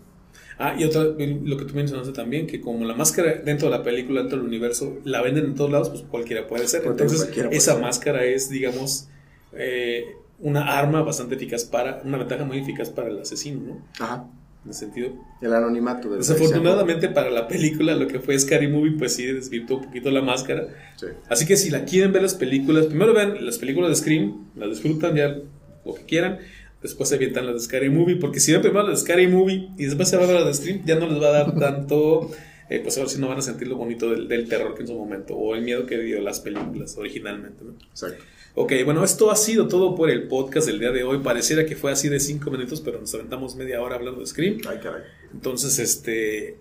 Ah, 0.58 0.74
y 0.78 0.84
otra, 0.84 1.02
lo 1.04 1.56
que 1.58 1.64
tú 1.66 1.74
mencionaste 1.74 2.12
también, 2.12 2.46
que 2.46 2.60
como 2.60 2.84
la 2.86 2.94
máscara 2.94 3.34
dentro 3.44 3.70
de 3.70 3.76
la 3.76 3.82
película, 3.82 4.20
dentro 4.20 4.38
del 4.38 4.46
universo, 4.46 4.98
la 5.04 5.20
venden 5.20 5.44
en 5.44 5.54
todos 5.54 5.70
lados, 5.70 5.90
pues 5.90 6.02
cualquiera 6.02 6.46
puede 6.46 6.66
ser. 6.66 6.84
Entonces, 6.86 7.18
cualquiera 7.18 7.48
puede 7.48 7.58
esa 7.58 7.72
ser. 7.72 7.82
máscara 7.82 8.24
es, 8.24 8.48
digamos, 8.48 9.08
eh, 9.52 10.16
una 10.38 10.78
arma 10.78 11.02
bastante 11.02 11.34
eficaz 11.34 11.64
para, 11.64 12.00
una 12.04 12.16
ventaja 12.16 12.44
muy 12.44 12.58
eficaz 12.58 12.88
para 12.90 13.08
el 13.08 13.20
asesino, 13.20 13.60
¿no? 13.60 13.82
Ajá. 14.00 14.28
En 14.66 14.70
ese 14.70 14.80
sentido. 14.80 15.12
El 15.40 15.54
anonimato 15.54 16.10
de 16.10 16.18
Desafortunadamente 16.18 17.08
para 17.08 17.30
la 17.30 17.46
película, 17.46 17.94
lo 17.94 18.08
que 18.08 18.18
fue 18.18 18.36
Scary 18.36 18.66
Movie, 18.66 18.96
pues 18.98 19.14
sí 19.14 19.24
desvirtuó 19.24 19.78
un 19.78 19.84
poquito 19.84 20.10
la 20.10 20.22
máscara. 20.22 20.66
Sí. 20.96 21.06
Así 21.28 21.46
que 21.46 21.56
si 21.56 21.70
la 21.70 21.84
quieren 21.84 22.12
ver 22.12 22.22
las 22.22 22.34
películas, 22.34 22.86
primero 22.86 23.14
vean 23.14 23.46
las 23.46 23.58
películas 23.58 23.90
de 23.90 23.94
Scream, 23.94 24.48
las 24.56 24.70
disfrutan 24.70 25.14
ya 25.14 25.38
lo 25.84 25.94
que 25.94 26.02
quieran, 26.02 26.40
después 26.82 27.08
se 27.08 27.14
avientan 27.14 27.46
las 27.46 27.54
de 27.54 27.60
Scary 27.60 27.90
Movie, 27.90 28.16
porque 28.16 28.40
si 28.40 28.50
ven 28.50 28.60
primero 28.60 28.88
las 28.88 28.98
de 28.98 29.04
Scary 29.04 29.28
Movie 29.28 29.68
y 29.78 29.84
después 29.84 30.08
se 30.08 30.16
van 30.16 30.24
a 30.24 30.32
ver 30.32 30.40
las 30.40 30.46
de 30.46 30.54
Scream, 30.54 30.84
ya 30.84 30.96
no 30.96 31.06
les 31.06 31.22
va 31.22 31.28
a 31.28 31.44
dar 31.44 31.56
tanto, 31.56 32.32
eh, 32.68 32.80
pues 32.80 32.98
ahora 32.98 33.08
sí 33.08 33.20
no 33.20 33.28
van 33.28 33.38
a 33.38 33.42
sentir 33.42 33.68
lo 33.68 33.76
bonito 33.76 34.10
del, 34.10 34.26
del 34.26 34.48
terror 34.48 34.74
que 34.74 34.82
en 34.82 34.88
su 34.88 34.94
momento, 34.94 35.36
o 35.36 35.54
el 35.54 35.62
miedo 35.62 35.86
que 35.86 35.96
dio 35.98 36.20
las 36.20 36.40
películas 36.40 36.96
originalmente, 36.98 37.62
¿no? 37.62 37.74
Exacto. 37.90 38.24
Ok, 38.58 38.72
bueno, 38.86 39.04
esto 39.04 39.30
ha 39.30 39.36
sido 39.36 39.68
todo 39.68 39.94
por 39.94 40.08
el 40.08 40.28
podcast 40.28 40.66
del 40.66 40.80
día 40.80 40.90
de 40.90 41.04
hoy. 41.04 41.18
Pareciera 41.18 41.66
que 41.66 41.76
fue 41.76 41.92
así 41.92 42.08
de 42.08 42.18
5 42.18 42.50
minutos, 42.50 42.80
pero 42.80 42.98
nos 42.98 43.12
aventamos 43.12 43.54
media 43.54 43.82
hora 43.82 43.96
hablando 43.96 44.20
de 44.20 44.26
Scream. 44.26 44.60
Ay, 44.66 44.78
caray. 44.82 45.02
Entonces, 45.30 45.78
este, 45.78 46.56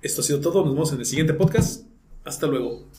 esto 0.00 0.20
ha 0.20 0.24
sido 0.24 0.40
todo. 0.40 0.64
Nos 0.64 0.74
vemos 0.74 0.92
en 0.92 1.00
el 1.00 1.06
siguiente 1.06 1.34
podcast. 1.34 1.86
Hasta 2.22 2.46
luego. 2.46 2.86